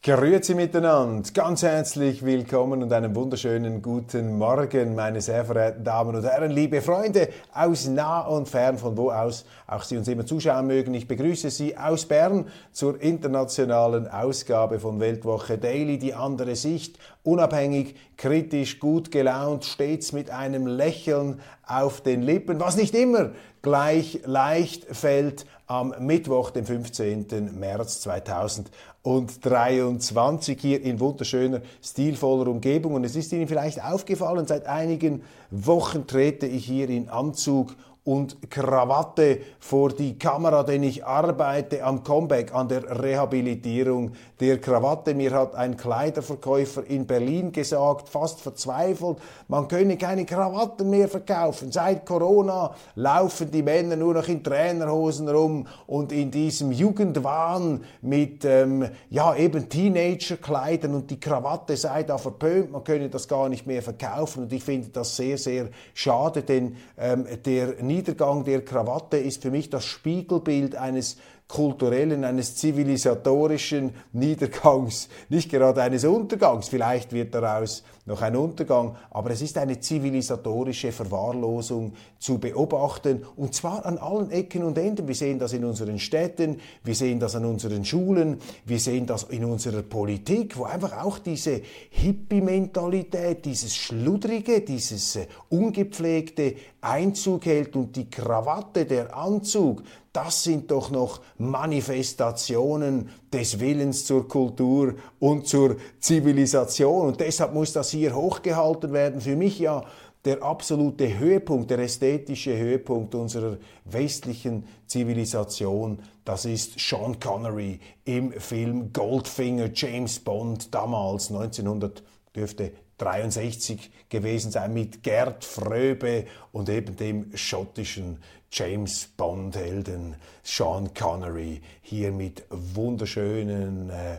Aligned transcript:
Grüezi 0.00 0.54
miteinander, 0.54 1.28
ganz 1.34 1.64
herzlich 1.64 2.24
willkommen 2.24 2.84
und 2.84 2.92
einen 2.92 3.16
wunderschönen 3.16 3.82
guten 3.82 4.38
Morgen, 4.38 4.94
meine 4.94 5.20
sehr 5.20 5.44
verehrten 5.44 5.82
Damen 5.82 6.14
und 6.14 6.22
Herren, 6.22 6.52
liebe 6.52 6.80
Freunde 6.80 7.28
aus 7.52 7.88
nah 7.88 8.20
und 8.20 8.48
fern, 8.48 8.78
von 8.78 8.96
wo 8.96 9.10
aus 9.10 9.44
auch 9.66 9.82
Sie 9.82 9.96
uns 9.96 10.06
immer 10.06 10.24
zuschauen 10.24 10.68
mögen. 10.68 10.94
Ich 10.94 11.08
begrüße 11.08 11.50
Sie 11.50 11.76
aus 11.76 12.06
Bern 12.06 12.46
zur 12.70 13.02
internationalen 13.02 14.06
Ausgabe 14.06 14.78
von 14.78 15.00
Weltwoche 15.00 15.58
Daily, 15.58 15.98
die 15.98 16.14
andere 16.14 16.54
Sicht, 16.54 16.96
unabhängig, 17.24 17.96
kritisch, 18.16 18.78
gut 18.78 19.10
gelaunt, 19.10 19.64
stets 19.64 20.12
mit 20.12 20.30
einem 20.30 20.68
Lächeln 20.68 21.40
auf 21.66 22.02
den 22.02 22.22
Lippen, 22.22 22.60
was 22.60 22.76
nicht 22.76 22.94
immer 22.94 23.32
gleich 23.62 24.20
leicht 24.24 24.84
fällt 24.84 25.44
am 25.68 25.94
Mittwoch, 26.00 26.50
dem 26.50 26.64
15. 26.64 27.56
März 27.58 28.00
2023 28.00 30.58
hier 30.58 30.82
in 30.82 30.98
wunderschöner, 30.98 31.60
stilvoller 31.82 32.48
Umgebung. 32.48 32.94
Und 32.94 33.04
es 33.04 33.14
ist 33.14 33.30
Ihnen 33.32 33.46
vielleicht 33.46 33.84
aufgefallen, 33.84 34.46
seit 34.46 34.66
einigen 34.66 35.22
Wochen 35.50 36.06
trete 36.06 36.46
ich 36.46 36.64
hier 36.64 36.88
in 36.88 37.10
Anzug 37.10 37.76
und 38.08 38.50
Krawatte 38.50 39.38
vor 39.60 39.90
die 39.90 40.18
Kamera, 40.18 40.62
denn 40.62 40.82
ich 40.82 41.04
arbeite 41.04 41.84
am 41.84 42.02
Comeback, 42.02 42.54
an 42.54 42.66
der 42.66 43.02
Rehabilitierung 43.02 44.12
der 44.40 44.58
Krawatte. 44.62 45.12
Mir 45.12 45.32
hat 45.32 45.54
ein 45.54 45.76
Kleiderverkäufer 45.76 46.84
in 46.86 47.06
Berlin 47.06 47.52
gesagt, 47.52 48.08
fast 48.08 48.40
verzweifelt, 48.40 49.18
man 49.48 49.68
könne 49.68 49.98
keine 49.98 50.24
Krawatten 50.24 50.88
mehr 50.88 51.06
verkaufen. 51.06 51.70
Seit 51.70 52.06
Corona 52.06 52.74
laufen 52.94 53.50
die 53.50 53.62
Männer 53.62 53.96
nur 53.96 54.14
noch 54.14 54.28
in 54.28 54.42
Trainerhosen 54.42 55.28
rum 55.28 55.66
und 55.86 56.10
in 56.10 56.30
diesem 56.30 56.72
Jugendwahn 56.72 57.84
mit 58.00 58.42
ähm, 58.46 58.88
ja 59.10 59.34
eben 59.34 59.68
Teenagerkleidern 59.68 60.94
und 60.94 61.10
die 61.10 61.20
Krawatte 61.20 61.76
sei 61.76 62.04
da 62.04 62.16
verpönt, 62.16 62.72
man 62.72 62.84
könne 62.84 63.10
das 63.10 63.28
gar 63.28 63.50
nicht 63.50 63.66
mehr 63.66 63.82
verkaufen 63.82 64.44
und 64.44 64.52
ich 64.54 64.64
finde 64.64 64.88
das 64.88 65.14
sehr, 65.14 65.36
sehr 65.36 65.68
schade, 65.92 66.40
denn 66.42 66.76
ähm, 66.96 67.26
der 67.44 67.82
Niedergang 67.98 68.44
der 68.44 68.64
Krawatte 68.64 69.16
ist 69.16 69.42
für 69.42 69.50
mich 69.50 69.70
das 69.70 69.84
Spiegelbild 69.84 70.76
eines 70.76 71.16
kulturellen, 71.48 72.22
eines 72.24 72.54
zivilisatorischen 72.54 73.90
Niedergangs, 74.12 75.08
nicht 75.28 75.50
gerade 75.50 75.82
eines 75.82 76.04
Untergangs. 76.04 76.68
Vielleicht 76.68 77.12
wird 77.12 77.34
daraus 77.34 77.82
noch 78.08 78.22
ein 78.22 78.34
Untergang, 78.34 78.96
aber 79.10 79.30
es 79.30 79.42
ist 79.42 79.56
eine 79.58 79.78
zivilisatorische 79.78 80.90
Verwahrlosung 80.90 81.92
zu 82.18 82.38
beobachten 82.38 83.24
und 83.36 83.54
zwar 83.54 83.86
an 83.86 83.98
allen 83.98 84.30
Ecken 84.30 84.64
und 84.64 84.78
Enden. 84.78 85.06
Wir 85.06 85.14
sehen 85.14 85.38
das 85.38 85.52
in 85.52 85.64
unseren 85.64 85.98
Städten, 85.98 86.58
wir 86.82 86.94
sehen 86.94 87.20
das 87.20 87.36
an 87.36 87.44
unseren 87.44 87.84
Schulen, 87.84 88.38
wir 88.64 88.80
sehen 88.80 89.06
das 89.06 89.24
in 89.24 89.44
unserer 89.44 89.82
Politik, 89.82 90.56
wo 90.56 90.64
einfach 90.64 91.04
auch 91.04 91.18
diese 91.18 91.60
Hippie-Mentalität, 91.90 93.44
dieses 93.44 93.76
Schludrige, 93.76 94.62
dieses 94.62 95.16
äh, 95.16 95.26
Ungepflegte 95.50 96.54
Einzug 96.80 97.44
hält 97.46 97.76
und 97.76 97.94
die 97.94 98.08
Krawatte, 98.08 98.86
der 98.86 99.16
Anzug, 99.16 99.82
das 100.12 100.42
sind 100.42 100.70
doch 100.70 100.90
noch 100.90 101.20
Manifestationen 101.38 103.08
des 103.32 103.60
Willens 103.60 104.04
zur 104.04 104.26
Kultur 104.26 104.94
und 105.20 105.46
zur 105.46 105.76
Zivilisation. 106.00 107.08
Und 107.08 107.20
deshalb 107.20 107.54
muss 107.54 107.72
das 107.72 107.90
hier 107.98 108.14
hochgehalten 108.14 108.92
werden. 108.92 109.20
Für 109.20 109.36
mich 109.36 109.58
ja 109.58 109.84
der 110.24 110.42
absolute 110.42 111.18
Höhepunkt, 111.18 111.70
der 111.70 111.78
ästhetische 111.78 112.56
Höhepunkt 112.56 113.14
unserer 113.14 113.58
westlichen 113.84 114.64
Zivilisation, 114.86 116.00
das 116.24 116.44
ist 116.44 116.78
Sean 116.78 117.18
Connery 117.20 117.80
im 118.04 118.32
Film 118.32 118.92
Goldfinger, 118.92 119.70
James 119.72 120.18
Bond, 120.18 120.74
damals 120.74 121.30
1900 121.30 122.02
dürfte 122.34 122.72
63 122.98 123.90
gewesen 124.08 124.50
sein 124.50 124.74
mit 124.74 125.02
Gerd 125.02 125.44
Fröbe 125.44 126.26
und 126.52 126.68
eben 126.68 126.96
dem 126.96 127.36
schottischen 127.36 128.18
James 128.50 129.08
Bond-Helden 129.16 130.16
Sean 130.50 130.94
Connery 130.94 131.60
hier 131.82 132.10
mit 132.10 132.44
wunderschönen, 132.48 133.90
äh, 133.90 134.16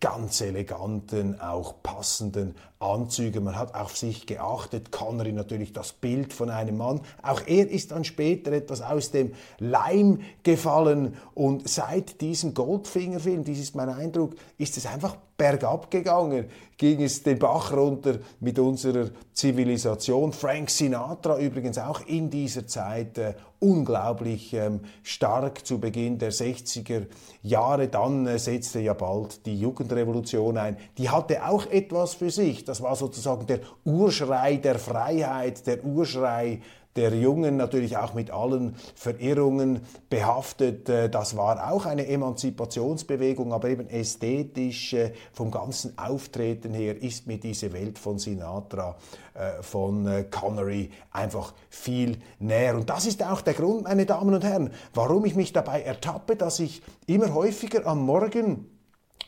ganz 0.00 0.40
eleganten, 0.40 1.40
auch 1.40 1.80
passenden 1.80 2.56
Anzügen. 2.80 3.44
Man 3.44 3.56
hat 3.56 3.76
auf 3.76 3.96
sich 3.96 4.26
geachtet. 4.26 4.90
Connery 4.90 5.32
natürlich 5.32 5.72
das 5.72 5.92
Bild 5.92 6.32
von 6.32 6.50
einem 6.50 6.76
Mann. 6.76 7.02
Auch 7.22 7.42
er 7.46 7.70
ist 7.70 7.92
dann 7.92 8.02
später 8.02 8.50
etwas 8.50 8.82
aus 8.82 9.12
dem 9.12 9.32
Leim 9.58 10.22
gefallen 10.42 11.14
und 11.34 11.68
seit 11.68 12.20
diesem 12.20 12.52
Goldfinger-Film, 12.52 13.44
dies 13.44 13.60
ist 13.60 13.76
mein 13.76 13.90
Eindruck, 13.90 14.34
ist 14.58 14.76
es 14.76 14.86
einfach 14.86 15.16
bergab 15.40 15.90
gegangen, 15.90 16.50
ging 16.76 17.02
es 17.02 17.22
den 17.22 17.38
Bach 17.38 17.72
runter 17.72 18.18
mit 18.40 18.58
unserer 18.58 19.08
Zivilisation. 19.32 20.34
Frank 20.34 20.68
Sinatra 20.68 21.38
übrigens 21.38 21.78
auch 21.78 22.06
in 22.06 22.28
dieser 22.28 22.66
Zeit 22.66 23.16
äh, 23.16 23.32
unglaublich 23.58 24.52
ähm, 24.52 24.80
stark 25.02 25.59
zu 25.66 25.78
Beginn 25.78 26.18
der 26.18 26.32
60er 26.32 27.06
Jahre. 27.42 27.88
Dann 27.88 28.26
äh, 28.26 28.38
setzte 28.38 28.80
ja 28.80 28.94
bald 28.94 29.46
die 29.46 29.58
Jugendrevolution 29.58 30.58
ein. 30.58 30.76
Die 30.98 31.08
hatte 31.08 31.46
auch 31.46 31.66
etwas 31.66 32.14
für 32.14 32.30
sich. 32.30 32.64
Das 32.64 32.82
war 32.82 32.96
sozusagen 32.96 33.46
der 33.46 33.60
Urschrei 33.84 34.56
der 34.56 34.78
Freiheit, 34.78 35.66
der 35.66 35.84
Urschrei 35.84 36.60
der 36.96 37.14
Jungen 37.14 37.56
natürlich 37.56 37.96
auch 37.96 38.14
mit 38.14 38.30
allen 38.30 38.74
Verirrungen 38.94 39.80
behaftet. 40.08 40.88
Äh, 40.88 41.08
das 41.08 41.36
war 41.36 41.72
auch 41.72 41.86
eine 41.86 42.06
Emanzipationsbewegung, 42.06 43.52
aber 43.52 43.68
eben 43.68 43.88
ästhetisch 43.88 44.94
äh, 44.94 45.12
vom 45.32 45.50
ganzen 45.50 45.96
Auftreten 45.98 46.74
her 46.74 47.00
ist 47.00 47.26
mir 47.26 47.38
diese 47.38 47.72
Welt 47.72 47.98
von 47.98 48.18
Sinatra, 48.18 48.96
äh, 49.34 49.62
von 49.62 50.26
Connery 50.30 50.90
einfach 51.12 51.54
viel 51.68 52.18
näher. 52.38 52.74
Und 52.74 52.90
das 52.90 53.06
ist 53.06 53.24
auch 53.24 53.40
der 53.40 53.54
Grund, 53.54 53.84
meine 53.84 54.06
Damen 54.06 54.34
und 54.34 54.44
Herren, 54.44 54.70
warum 54.94 55.24
ich 55.24 55.36
mich 55.36 55.52
dabei 55.52 55.82
ertappe, 55.82 56.36
dass 56.36 56.58
ich 56.58 56.82
immer 57.06 57.32
häufiger 57.34 57.86
am 57.86 58.04
Morgen 58.04 58.66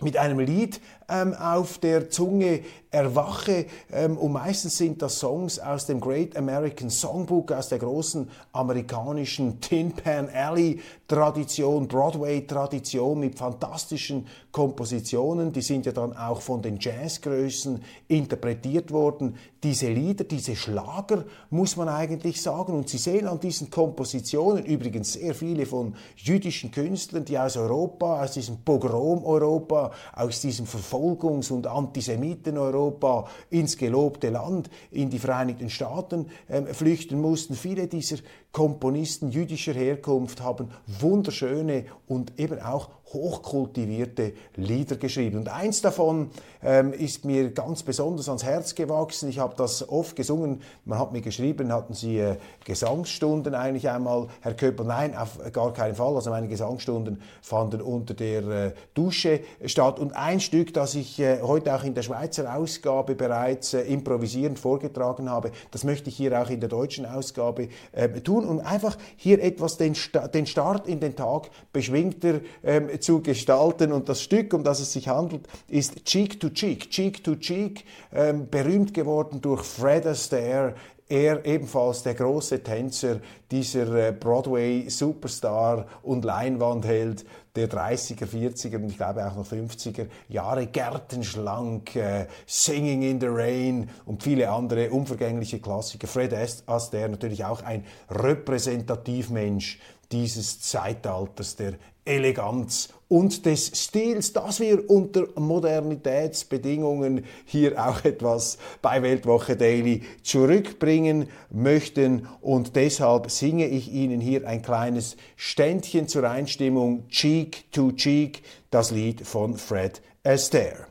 mit 0.02 0.16
einem 0.16 0.40
Lied 0.40 0.80
ähm, 1.12 1.34
auf 1.34 1.78
der 1.78 2.08
Zunge 2.08 2.62
erwache. 2.92 3.66
Ähm, 3.90 4.18
und 4.18 4.32
meistens 4.32 4.76
sind 4.76 5.02
das 5.02 5.18
Songs 5.18 5.58
aus 5.58 5.86
dem 5.86 6.00
Great 6.00 6.36
American 6.36 6.90
Songbook, 6.90 7.52
aus 7.52 7.68
der 7.68 7.78
großen 7.78 8.28
amerikanischen 8.52 9.60
Tin 9.60 9.92
Pan 9.92 10.28
Alley 10.28 10.80
Tradition, 11.08 11.88
Broadway 11.88 12.46
Tradition 12.46 13.20
mit 13.20 13.36
fantastischen 13.36 14.26
Kompositionen. 14.50 15.52
Die 15.52 15.62
sind 15.62 15.86
ja 15.86 15.92
dann 15.92 16.16
auch 16.16 16.40
von 16.40 16.62
den 16.62 16.78
Jazzgrößen 16.78 17.82
interpretiert 18.08 18.90
worden. 18.90 19.36
Diese 19.62 19.88
Lieder, 19.88 20.24
diese 20.24 20.56
Schlager, 20.56 21.24
muss 21.50 21.76
man 21.76 21.88
eigentlich 21.88 22.40
sagen. 22.42 22.74
Und 22.74 22.88
Sie 22.88 22.98
sehen 22.98 23.26
an 23.26 23.40
diesen 23.40 23.70
Kompositionen 23.70 24.64
übrigens 24.64 25.14
sehr 25.14 25.34
viele 25.34 25.66
von 25.66 25.94
jüdischen 26.16 26.70
Künstlern, 26.70 27.24
die 27.24 27.38
aus 27.38 27.56
Europa, 27.56 28.22
aus 28.22 28.32
diesem 28.32 28.58
Pogrom 28.58 29.24
Europa, 29.24 29.92
aus 30.14 30.40
diesem 30.40 30.66
Verfolgungs- 31.02 31.50
und 31.50 31.66
Antisemiten-Europa 31.66 33.28
ins 33.50 33.76
gelobte 33.76 34.30
Land, 34.30 34.70
in 34.90 35.10
die 35.10 35.18
Vereinigten 35.18 35.68
Staaten 35.68 36.26
äh, 36.48 36.62
flüchten 36.62 37.20
mussten. 37.20 37.54
Viele 37.54 37.88
dieser 37.88 38.16
Komponisten 38.52 39.30
jüdischer 39.30 39.72
Herkunft 39.72 40.42
haben 40.42 40.70
wunderschöne 40.86 41.86
und 42.06 42.38
eben 42.38 42.60
auch 42.60 42.90
hochkultivierte 43.12 44.32
Lieder 44.56 44.96
geschrieben. 44.96 45.38
Und 45.38 45.48
eins 45.48 45.82
davon 45.82 46.30
ähm, 46.62 46.92
ist 46.92 47.24
mir 47.24 47.50
ganz 47.50 47.82
besonders 47.82 48.28
ans 48.28 48.44
Herz 48.44 48.74
gewachsen. 48.74 49.28
Ich 49.28 49.38
habe 49.38 49.54
das 49.56 49.88
oft 49.88 50.16
gesungen. 50.16 50.62
Man 50.84 50.98
hat 50.98 51.12
mir 51.12 51.20
geschrieben, 51.20 51.72
hatten 51.72 51.94
Sie 51.94 52.18
äh, 52.18 52.36
Gesangsstunden 52.64 53.54
eigentlich 53.54 53.88
einmal, 53.88 54.28
Herr 54.40 54.54
Köppel? 54.54 54.86
Nein, 54.86 55.16
auf 55.16 55.38
gar 55.52 55.72
keinen 55.72 55.94
Fall. 55.94 56.14
Also 56.14 56.30
meine 56.30 56.48
Gesangsstunden 56.48 57.20
fanden 57.42 57.82
unter 57.82 58.14
der 58.14 58.48
äh, 58.48 58.72
Dusche 58.94 59.40
statt. 59.66 59.98
Und 59.98 60.16
ein 60.16 60.40
Stück, 60.40 60.72
das 60.74 60.94
ich 60.94 61.18
äh, 61.20 61.42
heute 61.42 61.74
auch 61.74 61.84
in 61.84 61.94
der 61.94 62.02
Schweizer 62.02 62.54
Ausgabe 62.54 63.14
bereits 63.14 63.74
äh, 63.74 63.82
improvisierend 63.82 64.58
vorgetragen 64.58 65.28
habe, 65.28 65.52
das 65.70 65.84
möchte 65.84 66.08
ich 66.08 66.16
hier 66.16 66.40
auch 66.40 66.50
in 66.50 66.60
der 66.60 66.68
deutschen 66.68 67.04
Ausgabe 67.04 67.68
äh, 67.92 68.08
tun, 68.42 68.48
um 68.48 68.60
einfach 68.60 68.96
hier 69.16 69.42
etwas 69.42 69.76
den, 69.76 69.94
den 70.34 70.46
Start 70.46 70.86
in 70.86 71.00
den 71.00 71.16
Tag 71.16 71.50
beschwingter 71.72 72.40
ähm, 72.62 72.88
zu 73.00 73.22
gestalten. 73.22 73.92
Und 73.92 74.08
das 74.08 74.22
Stück, 74.22 74.52
um 74.54 74.64
das 74.64 74.80
es 74.80 74.92
sich 74.92 75.08
handelt, 75.08 75.46
ist 75.68 76.04
Cheek 76.04 76.40
to 76.40 76.50
Cheek. 76.50 76.90
Cheek 76.90 77.24
to 77.24 77.36
Cheek, 77.36 77.84
ähm, 78.12 78.48
berühmt 78.50 78.94
geworden 78.94 79.40
durch 79.40 79.62
Fred 79.62 80.06
Astaire, 80.06 80.74
er 81.12 81.44
ebenfalls 81.44 82.02
der 82.02 82.14
große 82.14 82.62
Tänzer, 82.62 83.20
dieser 83.50 84.08
äh, 84.08 84.12
Broadway-Superstar 84.12 85.86
und 86.02 86.24
Leinwandheld 86.24 87.26
der 87.54 87.68
30er, 87.68 88.24
40er 88.24 88.76
und 88.76 88.88
ich 88.88 88.96
glaube 88.96 89.26
auch 89.26 89.36
noch 89.36 89.46
50er 89.46 90.06
Jahre, 90.30 90.68
gärtenschlank, 90.68 91.94
äh, 91.96 92.28
Singing 92.46 93.02
in 93.02 93.20
the 93.20 93.26
Rain 93.28 93.90
und 94.06 94.22
viele 94.22 94.48
andere 94.50 94.90
unvergängliche 94.90 95.60
Klassiker. 95.60 96.06
Fred 96.06 96.32
Astaire 96.64 97.10
natürlich 97.10 97.44
auch 97.44 97.62
ein 97.62 97.84
Repräsentativmensch 98.08 99.80
dieses 100.10 100.62
Zeitalters 100.62 101.56
der 101.56 101.74
Eleganz 102.06 102.88
und 103.12 103.44
des 103.44 103.70
Stils, 103.74 104.32
dass 104.32 104.58
wir 104.58 104.88
unter 104.88 105.26
Modernitätsbedingungen 105.38 107.26
hier 107.44 107.86
auch 107.86 108.06
etwas 108.06 108.56
bei 108.80 109.02
Weltwoche 109.02 109.54
Daily 109.54 110.02
zurückbringen 110.22 111.28
möchten. 111.50 112.26
Und 112.40 112.74
deshalb 112.74 113.30
singe 113.30 113.66
ich 113.66 113.92
Ihnen 113.92 114.22
hier 114.22 114.48
ein 114.48 114.62
kleines 114.62 115.18
Ständchen 115.36 116.08
zur 116.08 116.24
Einstimmung 116.24 117.06
Cheek 117.10 117.70
to 117.70 117.92
Cheek, 117.92 118.44
das 118.70 118.90
Lied 118.90 119.26
von 119.26 119.58
Fred 119.58 120.00
Astaire. 120.24 120.86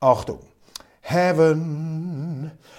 Achtung! 0.00 0.38
Heaven, 1.02 2.52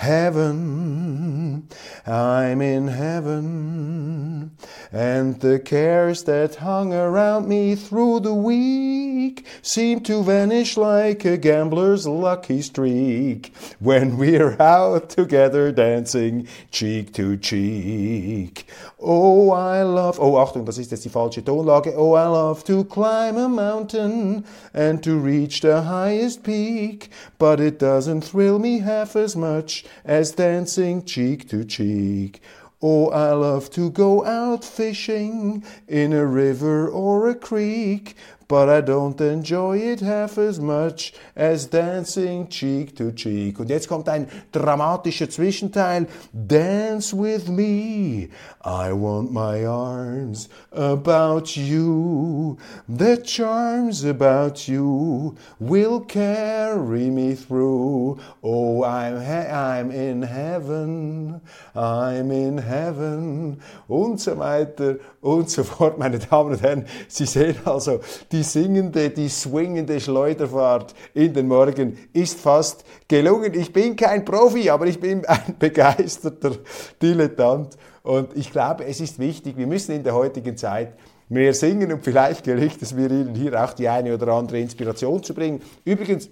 Heaven, 0.00 1.68
I'm 2.06 2.62
in 2.62 2.88
heaven, 2.88 4.56
and 4.90 5.38
the 5.40 5.58
cares 5.58 6.24
that 6.24 6.54
hung 6.54 6.94
around 6.94 7.46
me 7.46 7.74
through 7.74 8.20
the 8.20 8.32
week 8.32 9.44
seem 9.60 10.00
to 10.04 10.22
vanish 10.22 10.78
like 10.78 11.26
a 11.26 11.36
gambler's 11.36 12.06
lucky 12.06 12.62
streak 12.62 13.52
when 13.78 14.16
we're 14.16 14.56
out 14.58 15.10
together 15.10 15.70
dancing 15.70 16.48
cheek 16.70 17.12
to 17.12 17.36
cheek. 17.36 18.66
Oh, 18.98 19.50
I 19.50 19.82
love, 19.82 20.18
oh, 20.18 20.36
Achtung, 20.38 20.64
das 20.64 20.78
ist 20.78 20.90
jetzt 20.90 21.04
die 21.04 21.10
falsche 21.10 21.42
Tonlage. 21.42 21.92
Oh, 21.94 22.14
I 22.14 22.26
love 22.26 22.64
to 22.64 22.84
climb 22.84 23.36
a 23.36 23.48
mountain 23.48 24.44
and 24.72 25.02
to 25.02 25.18
reach 25.18 25.60
the 25.60 25.82
highest 25.82 26.42
peak, 26.42 27.10
but 27.38 27.60
it 27.60 27.78
doesn't 27.78 28.22
thrill 28.22 28.58
me 28.58 28.78
half 28.78 29.14
as 29.14 29.36
much 29.36 29.84
as 30.04 30.32
dancing 30.32 31.04
cheek 31.04 31.48
to 31.50 31.64
cheek. 31.64 32.40
Oh, 32.82 33.08
I 33.08 33.32
love 33.32 33.70
to 33.72 33.90
go 33.90 34.24
out 34.24 34.64
fishing 34.64 35.64
in 35.86 36.12
a 36.12 36.24
river 36.24 36.88
or 36.88 37.28
a 37.28 37.34
creek, 37.34 38.16
but 38.50 38.68
I 38.68 38.80
don't 38.80 39.20
enjoy 39.20 39.78
it 39.78 40.00
half 40.00 40.36
as 40.36 40.58
much 40.58 41.12
as 41.36 41.66
dancing 41.66 42.48
cheek 42.48 42.96
to 42.96 43.12
cheek. 43.12 43.60
Und 43.60 43.70
jetzt 43.70 43.86
kommt 43.86 44.08
ein 44.08 44.26
dramatischer 44.50 45.30
Zwischenteil. 45.30 46.08
Dance 46.32 47.16
with 47.16 47.48
me. 47.48 48.30
I 48.64 48.92
want 48.92 49.30
my 49.30 49.64
arms 49.64 50.48
about 50.72 51.56
you. 51.56 52.58
The 52.88 53.22
charms 53.22 54.04
about 54.04 54.66
you 54.66 55.36
will 55.60 56.00
carry 56.00 57.08
me 57.08 57.36
through. 57.36 58.18
Oh, 58.42 58.82
I'm, 58.82 59.18
I'm 59.20 59.92
in 59.92 60.22
heaven. 60.22 61.40
I'm 61.76 62.32
in 62.32 62.58
heaven. 62.58 63.62
Und 63.86 64.20
so 64.20 64.36
weiter 64.36 64.96
und 65.22 65.48
so 65.50 65.62
fort, 65.62 65.98
meine 65.98 66.18
Damen 66.18 66.50
und 66.50 66.62
Herren. 66.62 66.86
Sie 67.06 67.26
sehen 67.26 67.56
also, 67.64 68.00
die 68.32 68.39
singende, 68.42 69.10
die 69.10 69.28
swingende 69.28 70.00
Schleuderfahrt 70.00 70.94
in 71.14 71.32
den 71.32 71.48
Morgen 71.48 71.98
ist 72.12 72.40
fast 72.40 72.84
gelungen. 73.08 73.54
Ich 73.54 73.72
bin 73.72 73.96
kein 73.96 74.24
Profi, 74.24 74.70
aber 74.70 74.86
ich 74.86 75.00
bin 75.00 75.24
ein 75.26 75.54
begeisterter 75.58 76.52
Dilettant. 77.00 77.76
Und 78.02 78.36
ich 78.36 78.50
glaube, 78.50 78.84
es 78.84 79.00
ist 79.00 79.18
wichtig, 79.18 79.56
wir 79.56 79.66
müssen 79.66 79.94
in 79.94 80.02
der 80.02 80.14
heutigen 80.14 80.56
Zeit 80.56 80.94
mehr 81.28 81.54
singen 81.54 81.92
und 81.92 82.04
vielleicht 82.04 82.44
gelingt 82.44 82.82
es 82.82 82.92
mir 82.92 83.10
Ihnen 83.10 83.34
hier 83.34 83.62
auch 83.62 83.72
die 83.72 83.88
eine 83.88 84.14
oder 84.14 84.28
andere 84.28 84.58
Inspiration 84.58 85.22
zu 85.22 85.32
bringen. 85.32 85.62
Übrigens, 85.84 86.28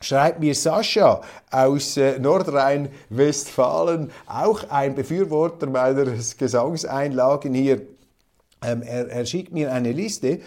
schreibt 0.00 0.40
mir 0.40 0.54
Sascha 0.54 1.22
aus 1.50 1.96
äh, 1.96 2.18
Nordrhein-Westfalen, 2.18 4.10
auch 4.26 4.70
ein 4.70 4.94
Befürworter 4.94 5.68
meiner 5.68 6.04
Gesangseinlagen 6.36 7.54
hier. 7.54 7.82
Ähm, 8.62 8.82
er, 8.82 9.08
er 9.08 9.24
schickt 9.24 9.52
mir 9.52 9.72
eine 9.72 9.92
Liste 9.92 10.40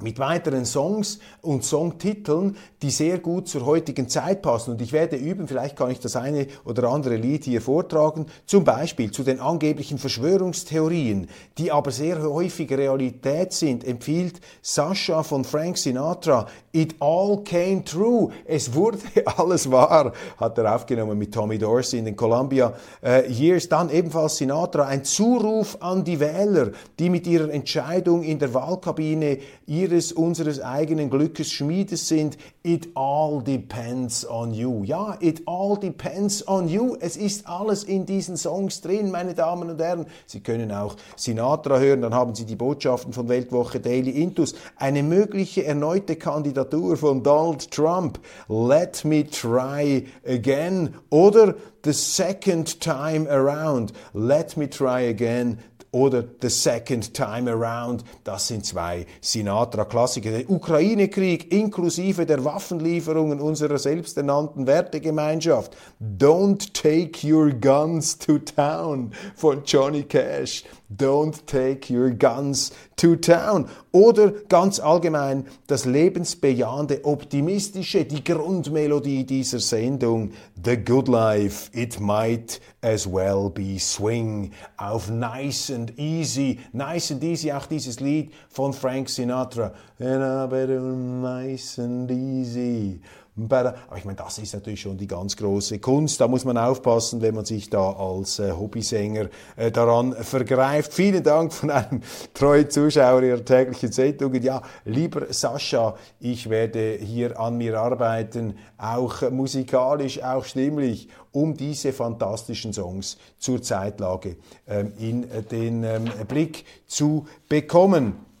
mit 0.00 0.18
weiteren 0.18 0.64
Songs 0.64 1.18
und 1.40 1.64
Songtiteln, 1.64 2.56
die 2.82 2.90
sehr 2.90 3.18
gut 3.18 3.48
zur 3.48 3.64
heutigen 3.64 4.08
Zeit 4.08 4.42
passen. 4.42 4.72
Und 4.72 4.82
ich 4.82 4.92
werde 4.92 5.16
üben, 5.16 5.46
vielleicht 5.46 5.76
kann 5.76 5.90
ich 5.90 6.00
das 6.00 6.16
eine 6.16 6.48
oder 6.64 6.88
andere 6.90 7.16
Lied 7.16 7.44
hier 7.44 7.62
vortragen, 7.62 8.26
zum 8.44 8.64
Beispiel 8.64 9.12
zu 9.12 9.22
den 9.22 9.40
angeblichen 9.40 9.98
Verschwörungstheorien, 9.98 11.28
die 11.58 11.70
aber 11.70 11.92
sehr 11.92 12.20
häufig 12.22 12.70
Realität 12.72 13.52
sind, 13.52 13.84
empfiehlt 13.84 14.40
Sascha 14.62 15.22
von 15.22 15.44
Frank 15.44 15.78
Sinatra, 15.78 16.46
It 16.72 16.96
All 16.98 17.42
Came 17.44 17.84
True. 17.84 18.30
Es 18.44 18.74
wurde 18.74 18.98
alles 19.36 19.70
wahr, 19.70 20.12
hat 20.38 20.58
er 20.58 20.74
aufgenommen 20.74 21.18
mit 21.18 21.32
Tommy 21.32 21.58
Dorsey 21.58 21.98
in 21.98 22.06
den 22.06 22.16
Columbia 22.16 22.72
äh, 23.02 23.30
Years. 23.30 23.68
Dann 23.68 23.90
ebenfalls 23.90 24.38
Sinatra, 24.38 24.86
ein 24.86 25.04
Zuruf 25.04 25.76
an 25.80 26.02
die 26.02 26.18
Wähler, 26.18 26.72
die 26.98 27.10
mit 27.10 27.26
ihrer 27.26 27.50
Entscheidung 27.50 28.22
in 28.24 28.38
der 28.38 28.52
Wahlkabine 28.54 29.38
ihres, 29.66 30.12
unseres 30.12 30.60
eigenen 30.60 31.10
Glückes 31.10 31.52
Schmiedes 31.52 32.08
sind. 32.08 32.36
It 32.72 32.88
all 32.94 33.42
depends 33.42 34.26
on 34.26 34.54
you. 34.54 34.82
Ja, 34.82 35.18
it 35.20 35.42
all 35.44 35.76
depends 35.76 36.48
on 36.48 36.68
you. 36.68 36.96
Es 37.00 37.18
ist 37.18 37.46
alles 37.46 37.84
in 37.84 38.06
diesen 38.06 38.38
Songs 38.38 38.80
drin, 38.80 39.10
meine 39.10 39.34
Damen 39.34 39.68
und 39.68 39.78
Herren. 39.78 40.06
Sie 40.24 40.40
können 40.40 40.72
auch 40.72 40.96
Sinatra 41.14 41.78
hören, 41.78 42.00
dann 42.00 42.14
haben 42.14 42.34
Sie 42.34 42.46
die 42.46 42.56
Botschaften 42.56 43.12
von 43.12 43.28
Weltwoche 43.28 43.78
Daily 43.78 44.22
Intus. 44.22 44.54
Eine 44.76 45.02
mögliche 45.02 45.66
erneute 45.66 46.16
Kandidatur 46.16 46.96
von 46.96 47.22
Donald 47.22 47.70
Trump. 47.70 48.18
Let 48.48 49.04
me 49.04 49.28
try 49.28 50.06
again. 50.26 50.94
Oder 51.10 51.54
the 51.84 51.92
second 51.92 52.80
time 52.80 53.26
around. 53.28 53.92
Let 54.14 54.56
me 54.56 54.66
try 54.66 55.00
again 55.02 55.58
oder 55.92 56.24
The 56.40 56.48
Second 56.48 57.14
Time 57.14 57.50
Around. 57.50 58.02
Das 58.24 58.48
sind 58.48 58.66
zwei 58.66 59.06
Sinatra-Klassiker. 59.20 60.30
Der 60.30 60.50
Ukraine-Krieg 60.50 61.52
inklusive 61.52 62.26
der 62.26 62.44
Waffenlieferungen 62.44 63.40
unserer 63.40 63.78
selbsternannten 63.78 64.66
Wertegemeinschaft. 64.66 65.76
Don't 66.00 66.72
Take 66.72 67.30
Your 67.30 67.50
Guns 67.52 68.18
to 68.18 68.38
Town 68.38 69.12
von 69.36 69.62
Johnny 69.64 70.02
Cash. 70.02 70.64
Don't 70.96 71.46
take 71.46 71.90
your 71.90 72.10
guns 72.10 72.70
to 72.96 73.16
town. 73.16 73.68
Oder 73.92 74.32
ganz 74.48 74.78
allgemein 74.78 75.46
das 75.66 75.84
lebensbejahende, 75.84 77.04
optimistische, 77.04 78.04
die 78.04 78.22
Grundmelodie 78.22 79.24
dieser 79.24 79.60
Sendung. 79.60 80.32
The 80.62 80.76
Good 80.76 81.08
Life, 81.08 81.70
it 81.72 81.98
might 81.98 82.60
as 82.82 83.10
well 83.10 83.48
be 83.48 83.78
swing. 83.78 84.52
Auf 84.76 85.10
Nice 85.10 85.70
and 85.82 85.98
Easy. 85.98 86.60
Nice 86.72 87.10
and 87.10 87.22
Easy, 87.22 87.52
auch 87.52 87.66
dieses 87.66 88.00
Lied 88.00 88.32
von 88.48 88.72
Frank 88.72 89.08
Sinatra. 89.08 89.72
And 89.98 90.22
I 90.22 90.46
better 90.46 90.80
nice 90.80 91.78
and 91.78 92.10
easy. 92.10 93.00
Aber 93.34 93.74
ich 93.96 94.04
meine, 94.04 94.16
das 94.16 94.36
ist 94.36 94.52
natürlich 94.52 94.82
schon 94.82 94.98
die 94.98 95.06
ganz 95.06 95.38
große 95.38 95.78
Kunst. 95.78 96.20
Da 96.20 96.28
muss 96.28 96.44
man 96.44 96.58
aufpassen, 96.58 97.22
wenn 97.22 97.34
man 97.34 97.46
sich 97.46 97.70
da 97.70 97.92
als 97.92 98.38
äh, 98.38 98.52
Hobbysänger 98.52 99.30
äh, 99.56 99.70
daran 99.70 100.12
vergreift. 100.12 100.92
Vielen 100.92 101.22
Dank 101.22 101.50
von 101.50 101.70
einem 101.70 102.02
treuen 102.34 102.68
Zuschauer 102.68 103.22
Ihrer 103.22 103.42
täglichen 103.42 103.90
Sendungen. 103.90 104.42
Ja, 104.42 104.60
lieber 104.84 105.32
Sascha, 105.32 105.96
ich 106.20 106.50
werde 106.50 106.98
hier 107.00 107.40
an 107.40 107.56
mir 107.56 107.80
arbeiten, 107.80 108.58
auch 108.76 109.30
musikalisch, 109.30 110.22
auch 110.22 110.44
stimmlich, 110.44 111.08
um 111.30 111.56
diese 111.56 111.94
fantastischen 111.94 112.74
Songs 112.74 113.16
zur 113.38 113.62
Zeitlage 113.62 114.36
ähm, 114.68 114.92
in 114.98 115.26
den 115.50 115.84
ähm, 115.84 116.04
Blick 116.28 116.66
zu 116.86 117.26
bekommen. 117.48 118.31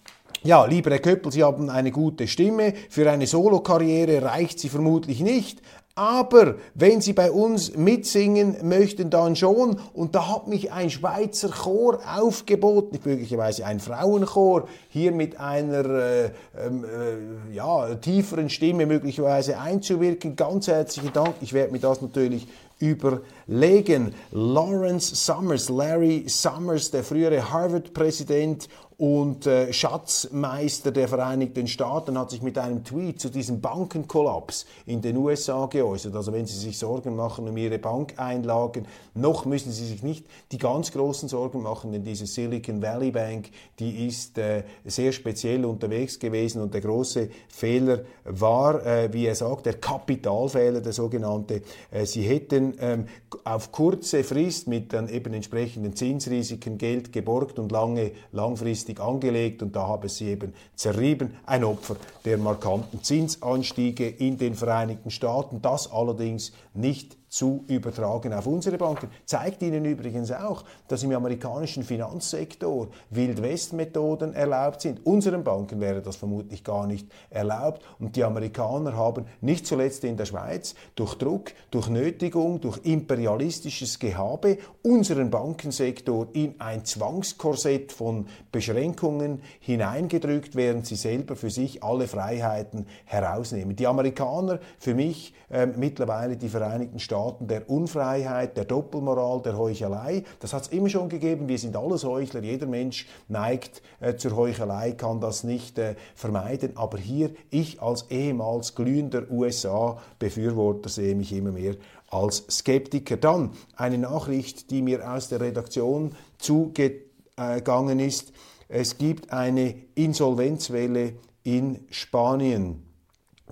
Ja, 0.44 0.64
lieber 0.64 0.90
Herr 0.90 0.98
Köppel, 0.98 1.30
Sie 1.30 1.44
haben 1.44 1.70
eine 1.70 1.92
gute 1.92 2.26
Stimme. 2.26 2.74
Für 2.90 3.08
eine 3.08 3.28
Solokarriere 3.28 4.22
reicht 4.22 4.58
sie 4.58 4.68
vermutlich 4.68 5.20
nicht. 5.20 5.62
Aber 5.94 6.56
wenn 6.74 7.02
Sie 7.02 7.12
bei 7.12 7.30
uns 7.30 7.76
mitsingen 7.76 8.56
möchten, 8.66 9.10
dann 9.10 9.36
schon. 9.36 9.78
Und 9.92 10.14
da 10.14 10.34
hat 10.34 10.48
mich 10.48 10.72
ein 10.72 10.90
Schweizer 10.90 11.50
Chor 11.50 12.00
aufgeboten, 12.18 12.98
möglicherweise 13.04 13.66
ein 13.66 13.78
Frauenchor, 13.78 14.68
hier 14.88 15.12
mit 15.12 15.38
einer 15.38 15.84
äh, 15.84 16.30
ähm, 16.58 16.84
äh, 16.84 17.54
ja, 17.54 17.94
tieferen 17.96 18.48
Stimme 18.48 18.86
möglicherweise 18.86 19.58
einzuwirken. 19.58 20.34
Ganz 20.34 20.66
herzlichen 20.66 21.12
Dank. 21.12 21.34
Ich 21.42 21.52
werde 21.52 21.72
mir 21.72 21.80
das 21.80 22.00
natürlich 22.00 22.48
überlegen. 22.80 24.14
Lawrence 24.32 25.14
Summers, 25.14 25.68
Larry 25.68 26.24
Summers, 26.26 26.90
der 26.90 27.04
frühere 27.04 27.52
Harvard-Präsident 27.52 28.68
und 29.02 29.48
äh, 29.48 29.72
Schatzmeister 29.72 30.92
der 30.92 31.08
Vereinigten 31.08 31.66
Staaten 31.66 32.16
hat 32.16 32.30
sich 32.30 32.40
mit 32.40 32.56
einem 32.56 32.84
Tweet 32.84 33.20
zu 33.20 33.30
diesem 33.30 33.60
Bankenkollaps 33.60 34.64
in 34.86 35.00
den 35.00 35.16
USA 35.16 35.66
geäußert. 35.66 36.14
Also 36.14 36.32
wenn 36.32 36.46
Sie 36.46 36.56
sich 36.56 36.78
Sorgen 36.78 37.16
machen 37.16 37.48
um 37.48 37.56
Ihre 37.56 37.80
Bankeinlagen, 37.80 38.86
noch 39.14 39.44
müssen 39.44 39.72
Sie 39.72 39.86
sich 39.86 40.04
nicht 40.04 40.26
die 40.52 40.58
ganz 40.58 40.92
großen 40.92 41.28
Sorgen 41.28 41.62
machen, 41.62 41.90
denn 41.90 42.04
diese 42.04 42.26
Silicon 42.26 42.80
Valley 42.80 43.10
Bank, 43.10 43.50
die 43.80 44.06
ist 44.06 44.38
äh, 44.38 44.62
sehr 44.84 45.10
speziell 45.10 45.64
unterwegs 45.64 46.20
gewesen 46.20 46.62
und 46.62 46.72
der 46.72 46.80
große 46.80 47.28
Fehler 47.48 48.02
war, 48.22 48.86
äh, 48.86 49.12
wie 49.12 49.26
er 49.26 49.34
sagt, 49.34 49.66
der 49.66 49.74
Kapitalfehler, 49.74 50.80
der 50.80 50.92
sogenannte. 50.92 51.62
Äh, 51.90 52.06
sie 52.06 52.22
hätten 52.22 52.74
ähm, 52.78 53.06
auf 53.42 53.72
kurze 53.72 54.22
Frist 54.22 54.68
mit 54.68 54.92
dann 54.92 55.08
eben 55.08 55.34
entsprechenden 55.34 55.96
Zinsrisiken 55.96 56.78
Geld 56.78 57.12
geborgt 57.12 57.58
und 57.58 57.72
lange 57.72 58.12
langfristig 58.30 58.91
richtig 58.92 59.00
angelegt 59.00 59.62
und 59.62 59.74
da 59.74 59.86
habe 59.86 60.08
sie 60.08 60.28
eben 60.28 60.54
zerrieben, 60.74 61.34
ein 61.46 61.64
Opfer 61.64 61.96
der 62.24 62.38
markanten 62.38 63.02
Zinsanstiege 63.02 64.08
in 64.08 64.38
den 64.38 64.54
Vereinigten 64.54 65.10
Staaten, 65.10 65.62
das 65.62 65.90
allerdings 65.90 66.52
nicht 66.74 67.16
zu 67.32 67.64
übertragen 67.66 68.34
auf 68.34 68.46
unsere 68.46 68.76
Banken. 68.76 69.08
Zeigt 69.24 69.62
Ihnen 69.62 69.86
übrigens 69.86 70.30
auch, 70.30 70.64
dass 70.86 71.02
im 71.02 71.12
amerikanischen 71.12 71.82
Finanzsektor 71.82 72.88
Wildwest-Methoden 73.08 74.34
erlaubt 74.34 74.82
sind. 74.82 75.06
Unseren 75.06 75.42
Banken 75.42 75.80
wäre 75.80 76.02
das 76.02 76.16
vermutlich 76.16 76.62
gar 76.62 76.86
nicht 76.86 77.08
erlaubt. 77.30 77.80
Und 77.98 78.16
die 78.16 78.24
Amerikaner 78.24 78.94
haben 78.98 79.24
nicht 79.40 79.66
zuletzt 79.66 80.04
in 80.04 80.18
der 80.18 80.26
Schweiz 80.26 80.74
durch 80.94 81.14
Druck, 81.14 81.52
durch 81.70 81.88
Nötigung, 81.88 82.60
durch 82.60 82.78
imperialistisches 82.84 83.98
Gehabe 83.98 84.58
unseren 84.82 85.30
Bankensektor 85.30 86.28
in 86.34 86.60
ein 86.60 86.84
Zwangskorsett 86.84 87.92
von 87.92 88.26
Beschränkungen 88.50 89.40
hineingedrückt, 89.60 90.54
während 90.54 90.86
sie 90.86 90.96
selber 90.96 91.34
für 91.34 91.48
sich 91.48 91.82
alle 91.82 92.08
Freiheiten 92.08 92.84
herausnehmen. 93.06 93.74
Die 93.74 93.86
Amerikaner, 93.86 94.60
für 94.78 94.94
mich 94.94 95.32
äh, 95.48 95.64
mittlerweile 95.64 96.36
die 96.36 96.50
Vereinigten 96.50 96.98
Staaten, 96.98 97.21
Staaten 97.22 97.46
der 97.46 97.70
Unfreiheit, 97.70 98.56
der 98.56 98.64
Doppelmoral, 98.64 99.42
der 99.42 99.56
Heuchelei. 99.56 100.24
Das 100.40 100.52
hat 100.52 100.62
es 100.62 100.68
immer 100.68 100.88
schon 100.88 101.08
gegeben. 101.08 101.48
Wir 101.48 101.58
sind 101.58 101.76
alles 101.76 102.04
Heuchler. 102.04 102.42
Jeder 102.42 102.66
Mensch 102.66 103.06
neigt 103.28 103.80
äh, 104.00 104.16
zur 104.16 104.34
Heuchelei, 104.36 104.92
kann 104.92 105.20
das 105.20 105.44
nicht 105.44 105.78
äh, 105.78 105.94
vermeiden. 106.16 106.76
Aber 106.76 106.98
hier, 106.98 107.30
ich 107.50 107.80
als 107.80 108.10
ehemals 108.10 108.74
glühender 108.74 109.30
USA-Befürworter 109.30 110.88
sehe 110.88 111.14
mich 111.14 111.32
immer 111.32 111.52
mehr 111.52 111.76
als 112.10 112.44
Skeptiker. 112.50 113.16
Dann 113.16 113.50
eine 113.76 113.98
Nachricht, 113.98 114.70
die 114.70 114.82
mir 114.82 115.08
aus 115.08 115.28
der 115.28 115.40
Redaktion 115.40 116.16
zugegangen 116.38 118.00
ist. 118.00 118.32
Es 118.68 118.98
gibt 118.98 119.32
eine 119.32 119.74
Insolvenzwelle 119.94 121.14
in 121.44 121.86
Spanien 121.90 122.82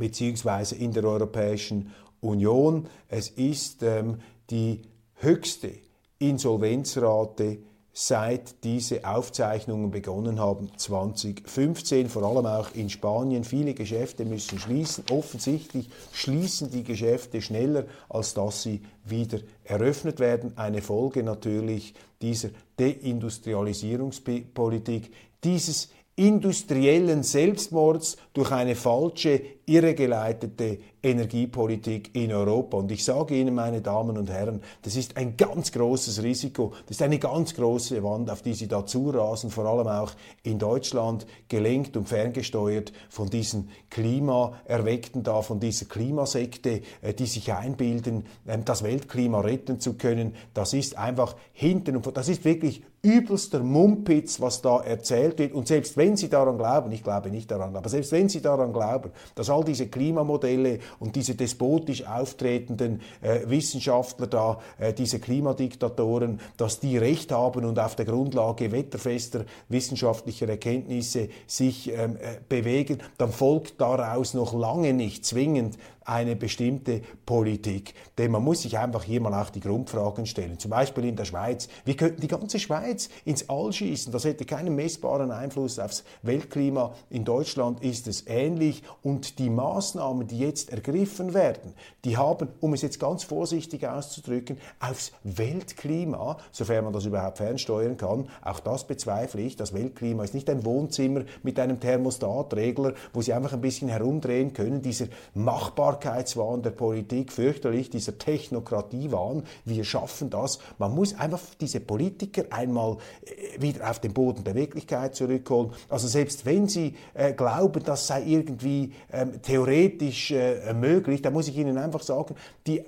beziehungsweise 0.00 0.75
in 0.75 0.93
der 0.93 1.05
Europäischen 1.05 1.93
Union. 2.21 2.89
Es 3.09 3.29
ist 3.29 3.83
ähm, 3.83 4.19
die 4.50 4.83
höchste 5.15 5.71
Insolvenzrate 6.19 7.59
seit 7.93 8.62
diese 8.65 9.05
Aufzeichnungen 9.05 9.91
begonnen 9.91 10.39
haben 10.39 10.71
2015, 10.77 12.09
vor 12.09 12.23
allem 12.23 12.47
auch 12.47 12.73
in 12.75 12.89
Spanien. 12.89 13.43
Viele 13.45 13.75
Geschäfte 13.75 14.25
müssen 14.25 14.59
schließen. 14.59 15.05
Offensichtlich 15.11 15.91
schließen 16.12 16.71
die 16.71 16.85
Geschäfte 16.85 17.43
schneller, 17.43 17.85
als 18.09 18.33
dass 18.35 18.62
sie 18.62 18.83
wieder 19.05 19.41
eröffnet 19.65 20.21
werden. 20.21 20.57
Eine 20.57 20.83
Folge 20.83 21.23
natürlich 21.23 21.95
dieser 22.23 22.50
Deindustrialisierungspolitik, 22.77 25.11
dieses 25.43 25.89
industriellen 26.17 27.23
Selbstmords 27.23 28.19
durch 28.33 28.53
eine 28.53 28.77
falsche, 28.77 29.41
irregeleitete 29.67 30.79
Energiepolitik 31.03 32.15
in 32.15 32.33
Europa. 32.33 32.77
Und 32.77 32.91
ich 32.91 33.05
sage 33.05 33.37
Ihnen, 33.37 33.55
meine 33.55 33.81
Damen 33.81 34.19
und 34.19 34.29
Herren, 34.29 34.61
das 34.83 34.97
ist 34.97 35.17
ein 35.17 35.37
ganz 35.37 35.73
großes 35.73 36.23
Risiko, 36.23 36.73
das 36.87 36.97
ist 36.97 37.03
eine 37.03 37.19
ganz 37.19 37.55
große 37.55 38.03
Wand, 38.03 38.31
auf 38.31 38.43
die 38.43 38.55
Sie 38.55 38.69
da 38.69 38.85
zurasen, 38.85 39.51
vor 39.51 39.67
allem 39.67 39.87
auch 39.87 40.13
in 40.43 40.59
Deutschland, 40.59 41.27
gelenkt 41.49 41.97
und 41.97 42.09
ferngesteuert 42.09 42.93
von 43.09 43.31
diesen 43.31 43.71
Klimaerweckten 43.91 45.23
da, 45.23 45.43
von 45.43 45.61
dieser 45.61 45.87
Klimasekte, 45.87 46.83
äh, 47.03 47.15
die 47.15 47.27
sich 47.27 47.53
einbilden, 47.53 48.27
ähm, 48.47 48.65
das 48.65 48.83
Weltklima 48.83 49.41
retten 49.41 49.81
zu 49.81 49.95
können. 49.95 50.35
Das 50.55 50.73
ist 50.73 50.99
einfach 50.99 51.37
hinten 51.53 51.97
und 51.97 52.17
das 52.17 52.29
ist 52.29 52.45
wirklich 52.45 52.83
übelster 53.03 53.61
Mumpitz, 53.61 54.41
was 54.41 54.61
da 54.61 54.81
erzählt 54.81 55.39
wird. 55.39 55.55
Und 55.55 55.67
selbst 55.67 55.97
wenn 55.97 56.17
Sie 56.17 56.29
daran 56.29 56.59
glauben, 56.59 56.93
ich 56.93 57.03
glaube 57.03 57.31
nicht 57.31 57.51
daran, 57.51 57.75
aber 57.75 57.89
selbst 57.89 58.13
wenn 58.13 58.29
Sie 58.31 58.41
daran 58.41 58.73
glauben, 58.73 59.11
dass 59.35 59.51
all 59.51 59.65
diese 59.65 59.89
Klimamodelle 59.89 60.79
und 60.99 61.17
diese 61.17 61.35
despotisch 61.35 62.07
auftretenden 62.07 63.01
äh, 63.21 63.41
Wissenschaftler 63.47 64.27
da, 64.27 64.61
äh, 64.79 64.93
diese 64.93 65.21
Klimadiktatoren, 65.21 66.41
dass 66.57 66.81
die 66.81 66.97
Recht 66.97 67.33
haben 67.33 67.65
und 67.65 67.79
auf 67.79 67.97
der 67.97 68.07
Grundlage 68.07 68.73
wetterfester 68.73 69.45
wissenschaftlicher 69.69 70.49
Erkenntnisse 70.49 71.29
sich 71.47 71.91
ähm, 71.93 72.17
äh, 72.17 72.39
bewegen, 72.49 72.99
dann 73.19 73.33
folgt 73.33 73.81
daraus 73.81 74.35
noch 74.35 74.55
lange 74.55 74.93
nicht 74.93 75.27
zwingend 75.27 75.77
eine 76.11 76.35
bestimmte 76.35 77.02
Politik. 77.25 77.95
Denn 78.19 78.33
man 78.33 78.43
muss 78.43 78.62
sich 78.62 78.76
einfach 78.76 79.05
hier 79.05 79.21
mal 79.21 79.33
auch 79.33 79.50
die 79.50 79.61
Grundfragen 79.61 80.26
stellen. 80.26 80.59
Zum 80.59 80.73
Beispiel 80.73 81.05
in 81.05 81.14
der 81.14 81.25
Schweiz. 81.25 81.69
Wir 81.85 81.97
könnten 81.97 82.21
die 82.21 82.26
ganze 82.26 82.59
Schweiz 82.59 83.09
ins 83.25 83.49
All 83.49 83.73
schießen. 83.73 84.12
Das 84.12 84.25
hätte 84.25 84.45
keinen 84.45 84.75
messbaren 84.75 85.31
Einfluss 85.31 85.79
aufs 85.79 86.02
Weltklima. 86.23 86.95
In 87.11 87.25
Deutschland 87.25 87.85
ist 87.85 88.09
es 88.09 88.26
ähnlich. 88.26 88.83
Und 89.02 89.38
die 89.38 89.50
Maßnahmen, 89.50 90.26
die 90.26 90.40
jetzt 90.40 90.71
ergriffen 90.71 91.33
werden, 91.33 91.75
die 92.05 92.17
haben, 92.17 92.49
um 92.61 92.75
es 92.75 92.83
jetzt 92.83 92.99
ganz 92.99 93.23
vorsichtig 93.23 93.87
auszudrücken, 93.87 94.59
aufs 94.81 95.12
Weltklima, 95.23 96.38
sofern 96.50 96.85
man 96.85 96.93
das 96.93 97.05
überhaupt 97.05 97.38
fernsteuern 97.38 97.97
kann, 97.97 98.29
auch 98.43 98.59
das 98.59 98.85
bezweifle 98.85 99.43
ich. 99.43 99.55
Das 99.55 99.73
Weltklima 99.73 100.25
ist 100.25 100.35
nicht 100.35 100.50
ein 100.50 100.64
Wohnzimmer 100.64 101.23
mit 101.45 101.61
einem 101.61 101.79
Thermostatregler, 101.79 102.95
wo 103.12 103.23
Sie 103.23 103.33
einfach 103.33 103.52
ein 103.52 103.61
bisschen 103.61 103.88
herumdrehen 103.88 104.52
können. 104.52 104.83
Dieser 104.83 105.07
Machbarkeit 105.35 106.00
Machbarkeitswahn 106.00 106.62
der 106.62 106.71
Politik, 106.71 107.33
fürchterlich, 107.33 107.90
dieser 107.90 108.19
Technokratiewahn. 108.19 109.45
Wir 109.64 109.85
schaffen 109.85 110.30
das. 110.30 110.59
Man 110.78 110.95
muss 110.95 111.14
einfach 111.19 111.40
diese 111.61 111.80
Politiker 111.80 112.45
einmal 112.50 112.97
äh, 113.25 113.61
wieder 113.61 113.90
auf 113.90 114.00
den 114.00 114.12
Boden 114.12 114.45
der 114.45 114.54
Wirklichkeit 114.54 115.14
zurückholen. 115.14 115.73
Also 115.88 116.09
selbst 116.09 116.47
wenn 116.47 116.69
sie 116.69 116.97
äh, 117.14 117.33
glauben, 117.33 117.83
das 117.85 118.07
sei 118.07 118.23
irgendwie 118.25 118.92
ähm, 119.12 119.42
theoretisch 119.42 120.30
äh, 120.30 120.73
möglich, 120.73 121.23
da 121.23 121.30
muss 121.30 121.49
ich 121.49 121.57
Ihnen 121.57 121.76
einfach 121.78 122.02
sagen, 122.02 122.35
die 122.66 122.83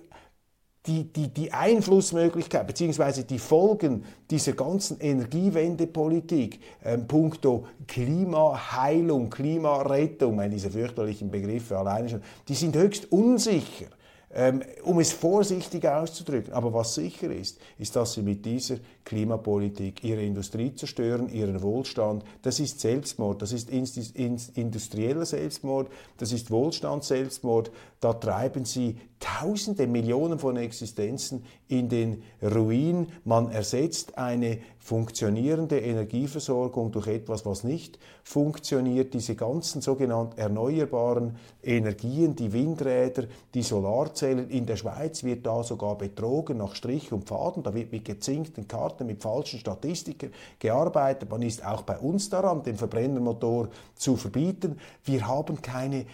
die, 0.87 1.05
die, 1.05 1.29
die 1.29 1.53
Einflussmöglichkeit 1.53 2.67
bzw. 2.67 3.23
die 3.23 3.39
Folgen 3.39 4.05
dieser 4.31 4.53
ganzen 4.53 4.99
Energiewendepolitik, 4.99 6.59
ähm, 6.85 7.07
puncto 7.07 7.67
Klimaheilung, 7.87 9.31
Klimarettung, 9.31 10.35
meine 10.35 10.55
diese 10.55 10.71
fürchterlichen 10.71 11.31
Begriffe 11.31 11.79
alleine 11.79 12.09
schon, 12.09 12.23
die 12.49 12.55
sind 12.55 12.75
höchst 12.75 13.13
unsicher. 13.13 13.87
Ähm, 14.35 14.63
um 14.83 14.99
es 14.99 15.13
vorsichtig 15.13 15.87
auszudrücken. 15.87 16.53
Aber 16.53 16.73
was 16.73 16.95
sicher 16.95 17.31
ist, 17.31 17.59
ist, 17.79 17.97
dass 17.97 18.15
sie 18.15 18.23
mit 18.23 18.45
dieser 18.45 18.77
Klimapolitik 19.05 20.03
ihre 20.05 20.23
Industrie 20.23 20.75
zerstören, 20.75 21.29
ihren 21.29 21.61
Wohlstand. 21.63 22.25
Das 22.43 22.61
ist 22.61 22.81
Selbstmord, 22.81 23.43
das 23.43 23.53
ist 23.53 23.71
industrieller 23.71 25.27
Selbstmord, 25.27 25.91
das 26.19 26.33
ist 26.33 26.51
Wohlstandsselbstmord. 26.51 27.71
Da 28.01 28.15
treiben 28.15 28.65
sie 28.65 28.97
Tausende, 29.23 29.87
Millionen 29.87 30.41
von 30.41 30.57
Existenzen 30.57 31.45
in 31.69 31.89
den 31.89 32.25
Ruin. 32.43 33.07
Man 33.25 33.53
ersetzt 33.53 34.19
eine 34.19 34.59
funktionierende 34.81 35.79
Energieversorgung 35.79 36.91
durch 36.91 37.07
etwas, 37.07 37.47
was 37.47 37.63
nicht 37.63 38.01
funktioniert. 38.25 39.15
Diese 39.15 39.37
ganzen 39.37 39.81
sogenannten 39.81 40.37
erneuerbaren 40.41 41.37
Energien, 41.63 42.35
die 42.35 42.53
Windräder, 42.53 43.29
die 43.55 43.63
Solarzellen. 43.63 44.22
In 44.23 44.67
der 44.67 44.77
Schweiz 44.77 45.25
wird 45.25 45.45
da 45.47 45.63
sogar 45.63 45.97
betrogen 45.97 46.59
nach 46.59 46.75
Strich 46.75 47.13
und 47.13 47.29
Faden. 47.29 47.63
Da 47.63 47.75
wird 47.75 47.93
mit 47.93 48.05
gezinkten 48.05 48.69
Karten, 48.69 49.07
mit 49.07 49.23
falschen 49.23 49.59
Statistiken 49.59 50.33
gearbeitet. 50.59 51.31
Man 51.31 51.43
ist 51.43 51.65
auch 51.65 51.83
bei 51.83 51.99
uns 51.99 52.31
daran, 52.31 52.63
den 52.63 52.77
Verbrennermotor 52.77 53.69
zu 53.95 54.17
verbieten. 54.17 54.79
Wir 55.05 55.27
haben 55.27 55.61
keine 55.61 56.07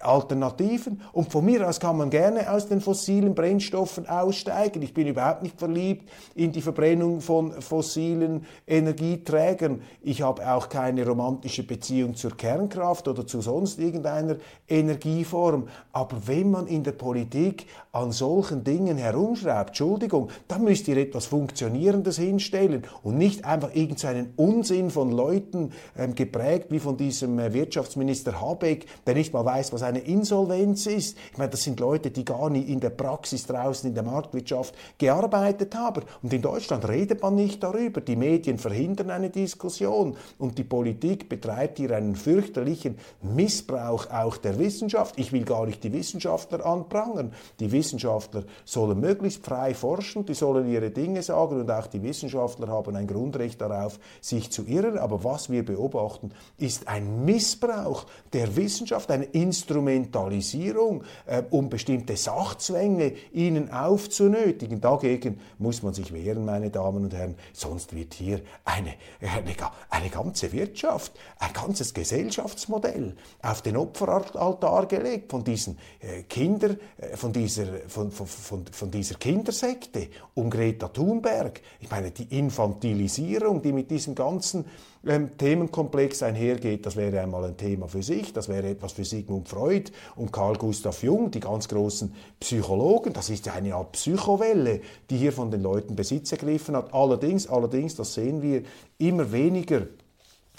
Alternativen. 0.00 1.00
Und 1.12 1.30
von 1.30 1.44
mir 1.44 1.68
aus 1.68 1.80
kann 1.80 1.96
man 1.96 2.10
gerne 2.10 2.50
aus 2.50 2.68
den 2.68 2.80
fossilen 2.80 3.34
Brennstoffen 3.34 4.08
aussteigen. 4.08 4.82
Ich 4.82 4.94
bin 4.94 5.06
überhaupt 5.06 5.42
nicht 5.42 5.58
verliebt 5.58 6.08
in 6.34 6.52
die 6.52 6.62
Verbrennung 6.62 7.20
von 7.20 7.52
fossilen 7.60 8.46
Energieträgern. 8.66 9.82
Ich 10.02 10.22
habe 10.22 10.50
auch 10.50 10.68
keine 10.68 11.06
romantische 11.06 11.64
Beziehung 11.64 12.14
zur 12.14 12.36
Kernkraft 12.36 13.08
oder 13.08 13.26
zu 13.26 13.40
sonst 13.40 13.78
irgendeiner 13.78 14.36
Energieform. 14.68 15.68
Aber 15.92 16.26
wenn 16.26 16.50
man 16.50 16.66
in 16.66 16.84
der 16.84 16.92
Politik 16.92 17.66
an 17.92 18.12
solchen 18.12 18.64
Dingen 18.64 18.96
herumschraubt, 18.96 19.68
Entschuldigung, 19.68 20.30
dann 20.48 20.64
müsst 20.64 20.88
ihr 20.88 20.96
etwas 20.96 21.26
Funktionierendes 21.26 22.18
hinstellen 22.18 22.84
und 23.02 23.18
nicht 23.18 23.44
einfach 23.44 23.74
irgendeinen 23.74 24.32
Unsinn 24.36 24.90
von 24.90 25.10
Leuten 25.10 25.72
ähm, 25.96 26.14
geprägt 26.14 26.66
wie 26.70 26.78
von 26.78 26.96
diesem 26.96 27.38
äh, 27.38 27.52
Wirtschaftsminister 27.52 28.40
Habeck, 28.40 28.86
der 29.06 29.14
nicht 29.14 29.32
mal 29.32 29.44
weiß, 29.44 29.71
was 29.72 29.82
eine 29.82 30.00
Insolvenz 30.00 30.86
ist. 30.86 31.16
Ich 31.32 31.38
meine, 31.38 31.50
das 31.50 31.62
sind 31.62 31.80
Leute, 31.80 32.10
die 32.10 32.24
gar 32.24 32.50
nie 32.50 32.62
in 32.62 32.80
der 32.80 32.90
Praxis 32.90 33.46
draußen 33.46 33.88
in 33.88 33.94
der 33.94 34.04
Marktwirtschaft 34.04 34.74
gearbeitet 34.98 35.74
haben. 35.74 36.02
Und 36.22 36.32
in 36.32 36.42
Deutschland 36.42 36.88
redet 36.88 37.22
man 37.22 37.34
nicht 37.34 37.62
darüber. 37.62 38.00
Die 38.00 38.16
Medien 38.16 38.58
verhindern 38.58 39.10
eine 39.10 39.30
Diskussion 39.30 40.16
und 40.38 40.58
die 40.58 40.64
Politik 40.64 41.28
betreibt 41.28 41.78
hier 41.78 41.96
einen 41.96 42.16
fürchterlichen 42.16 42.98
Missbrauch 43.22 44.10
auch 44.10 44.36
der 44.36 44.58
Wissenschaft. 44.58 45.18
Ich 45.18 45.32
will 45.32 45.44
gar 45.44 45.66
nicht 45.66 45.82
die 45.84 45.92
Wissenschaftler 45.92 46.64
anprangern. 46.64 47.32
Die 47.60 47.72
Wissenschaftler 47.72 48.44
sollen 48.64 49.00
möglichst 49.00 49.44
frei 49.44 49.74
forschen, 49.74 50.24
die 50.26 50.34
sollen 50.34 50.68
ihre 50.68 50.90
Dinge 50.90 51.22
sagen 51.22 51.60
und 51.60 51.70
auch 51.70 51.86
die 51.86 52.02
Wissenschaftler 52.02 52.68
haben 52.68 52.96
ein 52.96 53.06
Grundrecht 53.06 53.60
darauf, 53.60 53.98
sich 54.20 54.50
zu 54.50 54.64
irren. 54.66 54.98
Aber 54.98 55.24
was 55.24 55.50
wir 55.50 55.64
beobachten, 55.64 56.32
ist 56.58 56.88
ein 56.88 57.24
Missbrauch 57.24 58.06
der 58.32 58.56
Wissenschaft, 58.56 59.10
ein 59.10 59.22
Instrumentalisierung, 59.62 61.04
äh, 61.26 61.42
um 61.50 61.68
bestimmte 61.68 62.16
Sachzwänge 62.16 63.12
ihnen 63.32 63.70
aufzunötigen. 63.70 64.80
Dagegen 64.80 65.40
muss 65.58 65.82
man 65.82 65.94
sich 65.94 66.12
wehren, 66.12 66.44
meine 66.44 66.70
Damen 66.70 67.04
und 67.04 67.14
Herren, 67.14 67.36
sonst 67.52 67.94
wird 67.94 68.14
hier 68.14 68.40
eine, 68.64 68.94
eine, 69.20 69.54
eine 69.88 70.08
ganze 70.10 70.52
Wirtschaft, 70.52 71.12
ein 71.38 71.52
ganzes 71.52 71.94
Gesellschaftsmodell 71.94 73.14
auf 73.40 73.62
den 73.62 73.76
Opferaltar 73.76 74.86
gelegt 74.86 75.30
von 75.30 75.44
diesen 75.44 75.78
äh, 76.00 76.22
Kinder, 76.24 76.76
äh, 76.98 77.16
von 77.16 77.32
dieser, 77.32 77.66
von, 77.86 78.10
von, 78.10 78.26
von, 78.26 78.64
von 78.66 78.90
dieser 78.90 79.14
Kindersekte 79.14 80.08
um 80.34 80.50
Greta 80.50 80.88
Thunberg. 80.88 81.60
Ich 81.80 81.90
meine, 81.90 82.10
die 82.10 82.36
Infantilisierung, 82.36 83.62
die 83.62 83.72
mit 83.72 83.90
diesem 83.90 84.14
ganzen 84.14 84.64
ähm, 85.06 85.36
Themenkomplex 85.36 86.22
einhergeht, 86.22 86.86
das 86.86 86.96
wäre 86.96 87.20
einmal 87.20 87.44
ein 87.44 87.56
Thema 87.56 87.88
für 87.88 88.02
sich, 88.02 88.32
das 88.32 88.48
wäre 88.48 88.68
etwas 88.68 88.92
für 88.92 89.04
Sigmund 89.04 89.48
Freud 89.48 89.90
und 90.16 90.32
Carl 90.32 90.56
Gustav 90.56 91.02
Jung, 91.02 91.30
die 91.30 91.40
ganz 91.40 91.68
großen 91.68 92.14
Psychologen. 92.40 93.12
Das 93.12 93.28
ist 93.30 93.46
ja 93.46 93.54
eine 93.54 93.74
Art 93.74 93.92
Psychowelle, 93.92 94.80
die 95.10 95.16
hier 95.16 95.32
von 95.32 95.50
den 95.50 95.62
Leuten 95.62 95.96
Besitz 95.96 96.32
ergriffen 96.32 96.76
hat. 96.76 96.94
Allerdings, 96.94 97.48
allerdings, 97.48 97.96
das 97.96 98.14
sehen 98.14 98.42
wir, 98.42 98.62
immer 98.98 99.32
weniger 99.32 99.86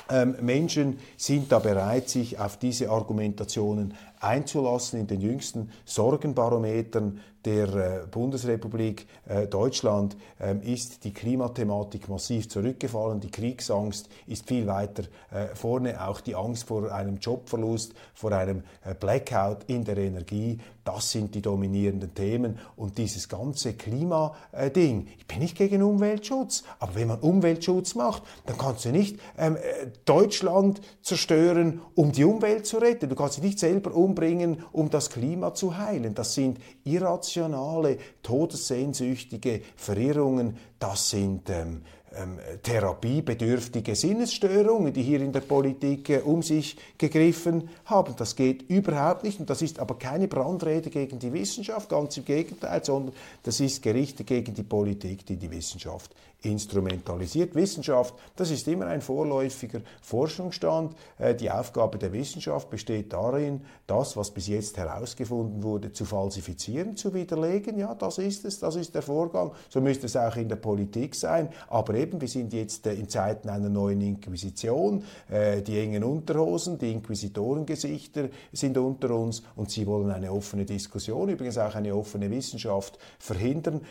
ähm, 0.09 0.35
Menschen 0.41 0.99
sind 1.15 1.51
da 1.51 1.59
bereit, 1.59 2.09
sich 2.09 2.37
auf 2.37 2.57
diese 2.57 2.89
Argumentationen 2.89 3.93
einzulassen. 4.23 4.99
In 4.99 5.07
den 5.07 5.21
jüngsten 5.21 5.71
Sorgenbarometern 5.85 7.19
der 7.45 8.03
äh, 8.03 8.07
Bundesrepublik 8.09 9.05
äh, 9.27 9.47
Deutschland 9.47 10.15
ähm, 10.39 10.61
ist 10.61 11.03
die 11.03 11.11
Klimathematik 11.11 12.07
massiv 12.07 12.47
zurückgefallen. 12.49 13.19
Die 13.19 13.31
Kriegsangst 13.31 14.09
ist 14.27 14.47
viel 14.47 14.65
weiter 14.67 15.03
äh, 15.31 15.47
vorne. 15.53 16.05
Auch 16.07 16.21
die 16.21 16.35
Angst 16.35 16.67
vor 16.67 16.91
einem 16.91 17.17
Jobverlust, 17.17 17.93
vor 18.13 18.31
einem 18.31 18.63
Blackout 18.99 19.65
in 19.67 19.83
der 19.83 19.97
Energie, 19.97 20.59
das 20.83 21.11
sind 21.11 21.33
die 21.33 21.41
dominierenden 21.41 22.13
Themen. 22.13 22.59
Und 22.75 22.97
dieses 22.97 23.29
ganze 23.29 23.73
Klimading, 23.73 25.07
ich 25.17 25.27
bin 25.27 25.39
nicht 25.39 25.57
gegen 25.57 25.81
Umweltschutz, 25.81 26.63
aber 26.79 26.95
wenn 26.95 27.07
man 27.07 27.19
Umweltschutz 27.19 27.95
macht, 27.95 28.23
dann 28.45 28.57
kannst 28.57 28.85
du 28.85 28.89
nicht 28.89 29.19
ähm, 29.37 29.57
Deutschland 30.05 30.81
zerstören, 31.01 31.81
um 31.95 32.11
die 32.11 32.25
Umwelt 32.25 32.65
zu 32.65 32.77
retten. 32.77 33.09
Du 33.09 33.15
kannst 33.15 33.37
dich 33.37 33.43
nicht 33.43 33.59
selber 33.59 33.93
umbringen, 34.13 34.63
um 34.71 34.89
das 34.89 35.09
Klima 35.09 35.53
zu 35.53 35.77
heilen. 35.77 36.13
Das 36.13 36.35
sind 36.35 36.59
irrationale, 36.83 37.97
todessehnsüchtige 38.21 39.61
Verirrungen. 39.75 40.57
Das 40.79 41.09
sind 41.09 41.49
ähm, 41.49 41.81
ähm, 42.15 42.37
therapiebedürftige 42.61 43.95
Sinnesstörungen, 43.95 44.93
die 44.93 45.01
hier 45.01 45.21
in 45.21 45.31
der 45.31 45.39
Politik 45.39 46.09
äh, 46.09 46.19
um 46.19 46.43
sich 46.43 46.77
gegriffen 46.97 47.69
haben. 47.85 48.13
Das 48.17 48.35
geht 48.35 48.69
überhaupt 48.69 49.23
nicht 49.23 49.39
und 49.39 49.49
das 49.49 49.63
ist 49.63 49.79
aber 49.79 49.97
keine 49.97 50.27
Brandrede 50.27 50.91
gegen 50.91 51.17
die 51.17 51.33
Wissenschaft, 51.33 51.89
ganz 51.89 52.15
im 52.17 52.25
Gegenteil, 52.25 52.83
sondern 52.83 53.15
das 53.41 53.59
ist 53.59 53.81
gerichtet 53.81 54.27
gegen 54.27 54.53
die 54.53 54.63
Politik, 54.63 55.25
die 55.25 55.37
die 55.37 55.49
Wissenschaft 55.49 56.11
instrumentalisiert. 56.43 57.55
Wissenschaft, 57.55 58.13
das 58.35 58.51
ist 58.51 58.67
immer 58.67 58.87
ein 58.87 59.01
vorläufiger 59.01 59.81
Forschungsstand. 60.01 60.95
Äh, 61.17 61.35
die 61.35 61.49
Aufgabe 61.49 61.97
der 61.97 62.11
Wissenschaft 62.11 62.69
besteht 62.69 63.13
darin, 63.13 63.61
das, 63.87 64.17
was 64.17 64.31
bis 64.31 64.47
jetzt 64.47 64.77
herausgefunden 64.77 65.63
wurde, 65.63 65.91
zu 65.93 66.05
falsifizieren, 66.05 66.97
zu 66.97 67.13
widerlegen. 67.13 67.79
Ja, 67.79 67.95
das 67.95 68.17
ist 68.17 68.45
es, 68.45 68.59
das 68.59 68.75
ist 68.75 68.93
der 68.93 69.01
Vorgang. 69.01 69.51
So 69.69 69.79
müsste 69.79 70.05
es 70.05 70.17
auch 70.17 70.35
in 70.35 70.49
der 70.49 70.57
Politik 70.57 71.15
sein. 71.15 71.49
Aber 71.69 71.93
eben, 71.95 72.19
wir 72.19 72.27
sind 72.27 72.51
jetzt 72.53 72.85
äh, 72.87 72.93
in 72.93 73.07
Zeiten 73.07 73.49
einer 73.49 73.69
neuen 73.69 74.01
Inquisition. 74.01 75.03
Äh, 75.29 75.61
die 75.61 75.79
engen 75.79 76.03
Unterhosen, 76.03 76.77
die 76.77 76.91
Inquisitorengesichter 76.91 78.29
sind 78.51 78.77
unter 78.77 79.11
uns 79.11 79.43
und 79.55 79.71
sie 79.71 79.87
wollen 79.87 80.11
eine 80.11 80.31
offene 80.31 80.65
Diskussion, 80.65 81.29
übrigens 81.29 81.57
auch 81.57 81.75
eine 81.75 81.95
offene 81.95 82.29
Wissenschaft 82.29 82.97
verhindern. 83.17 83.81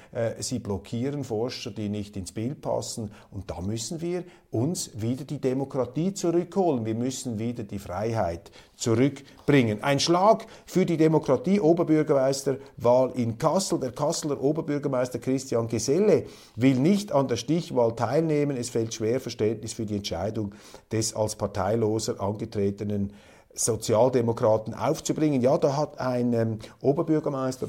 Sie 0.40 0.58
blockieren 0.58 1.24
Forscher, 1.24 1.70
die 1.70 1.88
nicht 1.88 2.16
ins 2.16 2.32
Bild 2.32 2.41
Bild 2.42 2.60
passen. 2.60 3.12
Und 3.30 3.50
da 3.50 3.60
müssen 3.60 4.00
wir 4.00 4.24
uns 4.50 4.90
wieder 5.00 5.24
die 5.24 5.40
Demokratie 5.40 6.12
zurückholen. 6.12 6.84
Wir 6.84 6.94
müssen 6.94 7.38
wieder 7.38 7.62
die 7.62 7.78
Freiheit 7.78 8.50
zurückbringen. 8.76 9.82
Ein 9.82 10.00
Schlag 10.00 10.46
für 10.66 10.84
die 10.84 10.96
Demokratie, 10.96 11.60
Oberbürgermeisterwahl 11.60 13.12
in 13.14 13.38
Kassel. 13.38 13.78
Der 13.78 13.92
Kasseler 13.92 14.42
Oberbürgermeister 14.42 15.20
Christian 15.20 15.68
Geselle 15.68 16.26
will 16.56 16.78
nicht 16.80 17.12
an 17.12 17.28
der 17.28 17.36
Stichwahl 17.36 17.94
teilnehmen. 17.94 18.56
Es 18.56 18.70
fällt 18.70 18.92
schwer 18.92 19.20
Verständnis 19.20 19.72
für 19.74 19.86
die 19.86 19.96
Entscheidung 19.96 20.52
des 20.90 21.14
als 21.14 21.36
parteiloser 21.36 22.20
angetretenen 22.20 23.12
Sozialdemokraten 23.54 24.74
aufzubringen. 24.74 25.42
Ja, 25.42 25.58
da 25.58 25.76
hat 25.76 26.00
ein 26.00 26.32
ähm, 26.32 26.58
Oberbürgermeister 26.80 27.68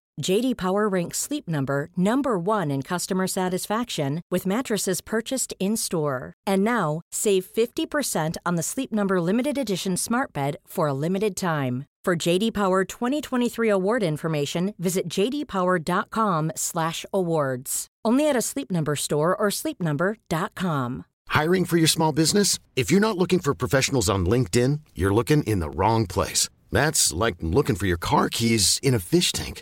JD 0.19 0.57
Power 0.57 0.89
ranks 0.89 1.19
Sleep 1.19 1.47
Number 1.47 1.89
number 1.95 2.39
1 2.39 2.71
in 2.71 2.81
customer 2.81 3.27
satisfaction 3.27 4.21
with 4.31 4.45
mattresses 4.45 5.01
purchased 5.01 5.53
in-store. 5.59 6.33
And 6.47 6.63
now, 6.63 7.01
save 7.11 7.45
50% 7.45 8.37
on 8.45 8.55
the 8.55 8.63
Sleep 8.63 8.91
Number 8.91 9.21
limited 9.21 9.57
edition 9.57 9.97
Smart 9.97 10.33
Bed 10.33 10.57
for 10.67 10.87
a 10.87 10.93
limited 10.93 11.35
time. 11.35 11.85
For 12.03 12.15
JD 12.15 12.53
Power 12.53 12.83
2023 12.83 13.69
award 13.69 14.01
information, 14.01 14.73
visit 14.79 15.07
jdpower.com/awards. 15.07 17.87
Only 18.03 18.27
at 18.27 18.35
a 18.35 18.41
Sleep 18.41 18.71
Number 18.71 18.95
store 18.95 19.35
or 19.35 19.49
sleepnumber.com. 19.49 21.05
Hiring 21.27 21.65
for 21.65 21.77
your 21.77 21.87
small 21.87 22.11
business? 22.11 22.57
If 22.75 22.89
you're 22.91 22.99
not 22.99 23.17
looking 23.17 23.39
for 23.39 23.53
professionals 23.53 24.09
on 24.09 24.25
LinkedIn, 24.25 24.79
you're 24.95 25.13
looking 25.13 25.43
in 25.43 25.59
the 25.59 25.69
wrong 25.69 26.07
place. 26.07 26.49
That's 26.71 27.13
like 27.13 27.35
looking 27.39 27.75
for 27.75 27.85
your 27.85 27.97
car 27.97 28.29
keys 28.29 28.79
in 28.81 28.95
a 28.95 28.99
fish 28.99 29.31
tank. 29.31 29.61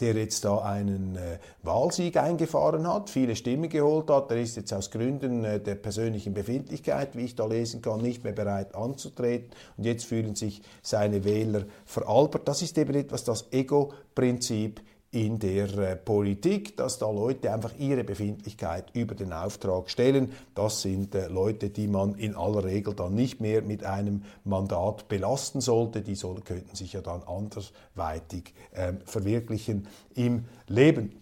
Der 0.00 0.14
jetzt 0.14 0.44
da 0.44 0.58
einen 0.58 1.16
äh, 1.16 1.38
Wahlsieg 1.62 2.16
eingefahren 2.16 2.86
hat, 2.86 3.10
viele 3.10 3.36
Stimmen 3.36 3.68
geholt 3.68 4.10
hat. 4.10 4.30
Er 4.30 4.40
ist 4.40 4.56
jetzt 4.56 4.72
aus 4.72 4.90
Gründen 4.90 5.44
äh, 5.44 5.60
der 5.60 5.74
persönlichen 5.74 6.34
Befindlichkeit, 6.34 7.16
wie 7.16 7.24
ich 7.24 7.34
da 7.34 7.46
lesen 7.46 7.82
kann, 7.82 8.00
nicht 8.00 8.24
mehr 8.24 8.32
bereit 8.32 8.74
anzutreten. 8.74 9.50
Und 9.76 9.84
jetzt 9.84 10.04
fühlen 10.04 10.34
sich 10.34 10.62
seine 10.82 11.24
Wähler 11.24 11.64
veralbert. 11.84 12.48
Das 12.48 12.62
ist 12.62 12.76
eben 12.78 12.94
etwas 12.94 13.24
das 13.24 13.52
Ego-Prinzip 13.52 14.80
in 15.12 15.40
der 15.40 15.76
äh, 15.76 15.96
Politik, 15.96 16.76
dass 16.76 16.98
da 16.98 17.10
Leute 17.10 17.52
einfach 17.52 17.72
ihre 17.78 18.04
Befindlichkeit 18.04 18.90
über 18.94 19.16
den 19.16 19.32
Auftrag 19.32 19.90
stellen. 19.90 20.32
Das 20.54 20.82
sind 20.82 21.14
äh, 21.14 21.26
Leute, 21.26 21.70
die 21.70 21.88
man 21.88 22.14
in 22.14 22.36
aller 22.36 22.64
Regel 22.64 22.94
dann 22.94 23.14
nicht 23.14 23.40
mehr 23.40 23.62
mit 23.62 23.82
einem 23.82 24.22
Mandat 24.44 25.08
belasten 25.08 25.60
sollte. 25.60 26.02
Die 26.02 26.14
soll, 26.14 26.40
könnten 26.42 26.76
sich 26.76 26.92
ja 26.92 27.00
dann 27.00 27.22
andersweitig 27.24 28.54
äh, 28.72 28.92
verwirklichen 29.04 29.88
im 30.14 30.44
Leben. 30.68 31.20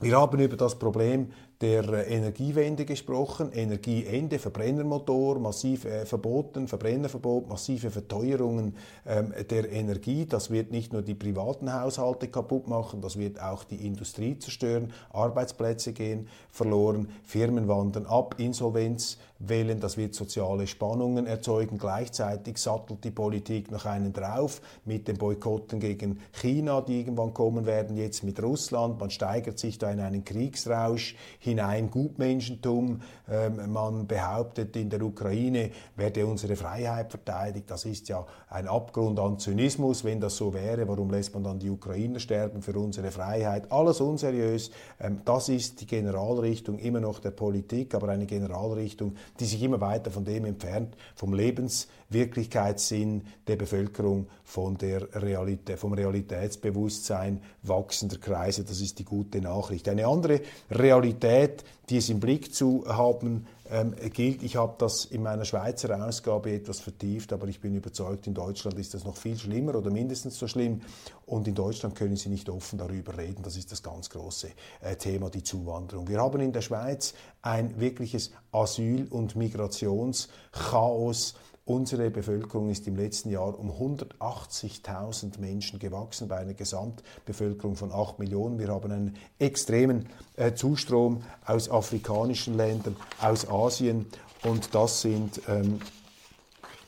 Wir 0.00 0.18
haben 0.18 0.38
über 0.38 0.56
das 0.58 0.78
Problem 0.78 1.32
der 1.60 1.88
äh, 1.88 2.14
Energiewende 2.14 2.84
gesprochen, 2.84 3.52
Energieende, 3.52 4.38
Verbrennermotor, 4.38 5.38
massiv 5.38 5.84
äh, 5.84 6.04
verboten, 6.04 6.68
Verbrennerverbot, 6.68 7.48
massive 7.48 7.90
Verteuerungen 7.90 8.76
ähm, 9.06 9.32
der 9.48 9.70
Energie. 9.70 10.26
Das 10.26 10.50
wird 10.50 10.70
nicht 10.70 10.92
nur 10.92 11.02
die 11.02 11.14
privaten 11.14 11.72
Haushalte 11.72 12.28
kaputt 12.28 12.68
machen, 12.68 13.00
das 13.00 13.18
wird 13.18 13.40
auch 13.40 13.64
die 13.64 13.86
Industrie 13.86 14.38
zerstören, 14.38 14.92
Arbeitsplätze 15.12 15.92
gehen 15.92 16.28
verloren, 16.50 17.08
Firmen 17.22 17.68
wandern 17.68 18.06
ab, 18.06 18.36
Insolvenz 18.38 19.18
wählen, 19.38 19.80
das 19.80 19.96
wird 19.96 20.14
soziale 20.14 20.66
Spannungen 20.66 21.26
erzeugen. 21.26 21.78
Gleichzeitig 21.78 22.58
sattelt 22.58 23.04
die 23.04 23.10
Politik 23.10 23.70
noch 23.70 23.84
einen 23.84 24.12
drauf 24.12 24.60
mit 24.84 25.08
den 25.08 25.16
Boykotten 25.16 25.80
gegen 25.80 26.20
China, 26.32 26.80
die 26.80 27.00
irgendwann 27.00 27.34
kommen 27.34 27.66
werden, 27.66 27.96
jetzt 27.96 28.22
mit 28.22 28.42
Russland. 28.42 28.98
Man 29.00 29.10
steigert 29.10 29.58
sich 29.58 29.78
da 29.78 29.90
in 29.90 30.00
einen 30.00 30.24
Kriegsrausch 30.24 31.16
hinein, 31.38 31.90
Gutmenschentum. 31.90 33.00
Ähm, 33.30 33.72
man 33.72 34.06
behauptet, 34.06 34.76
in 34.76 34.90
der 34.90 35.02
Ukraine 35.02 35.70
werde 35.96 36.26
unsere 36.26 36.56
Freiheit 36.56 37.10
verteidigt. 37.10 37.70
Das 37.70 37.84
ist 37.84 38.08
ja 38.08 38.24
ein 38.48 38.68
Abgrund 38.68 39.18
an 39.18 39.38
Zynismus. 39.38 40.04
Wenn 40.04 40.20
das 40.20 40.36
so 40.36 40.54
wäre, 40.54 40.86
warum 40.88 41.10
lässt 41.10 41.34
man 41.34 41.44
dann 41.44 41.58
die 41.58 41.70
Ukrainer 41.70 42.20
sterben 42.20 42.62
für 42.62 42.78
unsere 42.78 43.10
Freiheit? 43.10 43.70
Alles 43.72 44.00
unseriös. 44.00 44.70
Ähm, 45.00 45.20
das 45.24 45.48
ist 45.48 45.80
die 45.80 45.86
Generalrichtung 45.86 46.78
immer 46.78 47.00
noch 47.00 47.18
der 47.18 47.30
Politik, 47.32 47.94
aber 47.94 48.08
eine 48.08 48.26
Generalrichtung, 48.26 49.16
die 49.40 49.44
sich 49.44 49.62
immer 49.62 49.80
weiter 49.80 50.10
von 50.10 50.24
dem 50.24 50.44
entfernt, 50.44 50.96
vom 51.14 51.32
Lebenswirklichkeitssinn 51.32 53.22
der 53.46 53.56
Bevölkerung, 53.56 54.28
von 54.44 54.76
der 54.78 55.22
Realität, 55.22 55.78
vom 55.78 55.92
Realitätsbewusstsein 55.92 57.42
wachsender 57.62 58.18
Kreise. 58.18 58.64
Das 58.64 58.80
ist 58.80 58.98
die 58.98 59.04
gute 59.04 59.40
Nachricht. 59.40 59.88
Eine 59.88 60.06
andere 60.06 60.40
Realität, 60.70 61.64
die 61.88 61.98
es 61.98 62.08
im 62.08 62.20
Blick 62.20 62.54
zu 62.54 62.84
haben 62.86 63.46
ähm, 63.74 63.94
gilt. 64.12 64.44
Ich 64.44 64.56
habe 64.56 64.74
das 64.78 65.04
in 65.04 65.22
meiner 65.22 65.44
Schweizer 65.44 66.06
Ausgabe 66.06 66.52
etwas 66.52 66.78
vertieft, 66.78 67.32
aber 67.32 67.48
ich 67.48 67.60
bin 67.60 67.74
überzeugt, 67.74 68.28
in 68.28 68.34
Deutschland 68.34 68.78
ist 68.78 68.94
das 68.94 69.04
noch 69.04 69.16
viel 69.16 69.36
schlimmer 69.36 69.74
oder 69.74 69.90
mindestens 69.90 70.38
so 70.38 70.46
schlimm. 70.46 70.82
Und 71.26 71.48
in 71.48 71.56
Deutschland 71.56 71.96
können 71.96 72.16
Sie 72.16 72.28
nicht 72.28 72.48
offen 72.48 72.78
darüber 72.78 73.18
reden. 73.18 73.42
Das 73.42 73.56
ist 73.56 73.72
das 73.72 73.82
ganz 73.82 74.10
große 74.10 74.50
äh, 74.80 74.94
Thema, 74.94 75.28
die 75.28 75.42
Zuwanderung. 75.42 76.06
Wir 76.06 76.20
haben 76.20 76.40
in 76.40 76.52
der 76.52 76.60
Schweiz 76.60 77.14
ein 77.42 77.80
wirkliches 77.80 78.30
Asyl- 78.52 79.08
und 79.10 79.34
Migrationschaos 79.34 81.34
Unsere 81.66 82.10
Bevölkerung 82.10 82.68
ist 82.68 82.86
im 82.86 82.96
letzten 82.96 83.30
Jahr 83.30 83.58
um 83.58 83.70
180.000 83.70 85.40
Menschen 85.40 85.78
gewachsen 85.78 86.28
bei 86.28 86.36
einer 86.36 86.52
Gesamtbevölkerung 86.52 87.74
von 87.74 87.90
8 87.90 88.18
Millionen. 88.18 88.58
Wir 88.58 88.68
haben 88.68 88.92
einen 88.92 89.16
extremen 89.38 90.10
äh, 90.36 90.52
Zustrom 90.52 91.22
aus 91.46 91.70
afrikanischen 91.70 92.58
Ländern, 92.58 92.96
aus 93.18 93.48
Asien 93.48 94.04
und 94.42 94.74
das 94.74 95.00
sind 95.00 95.40
ähm, 95.48 95.80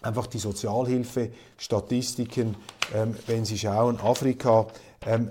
einfach 0.03 0.27
die 0.27 0.37
Sozialhilfestatistiken. 0.37 2.55
Ähm, 2.95 3.17
wenn 3.27 3.47
Sie 3.47 3.57
schauen, 3.57 3.99
Afrika, 3.99 4.67
ähm, 5.07 5.31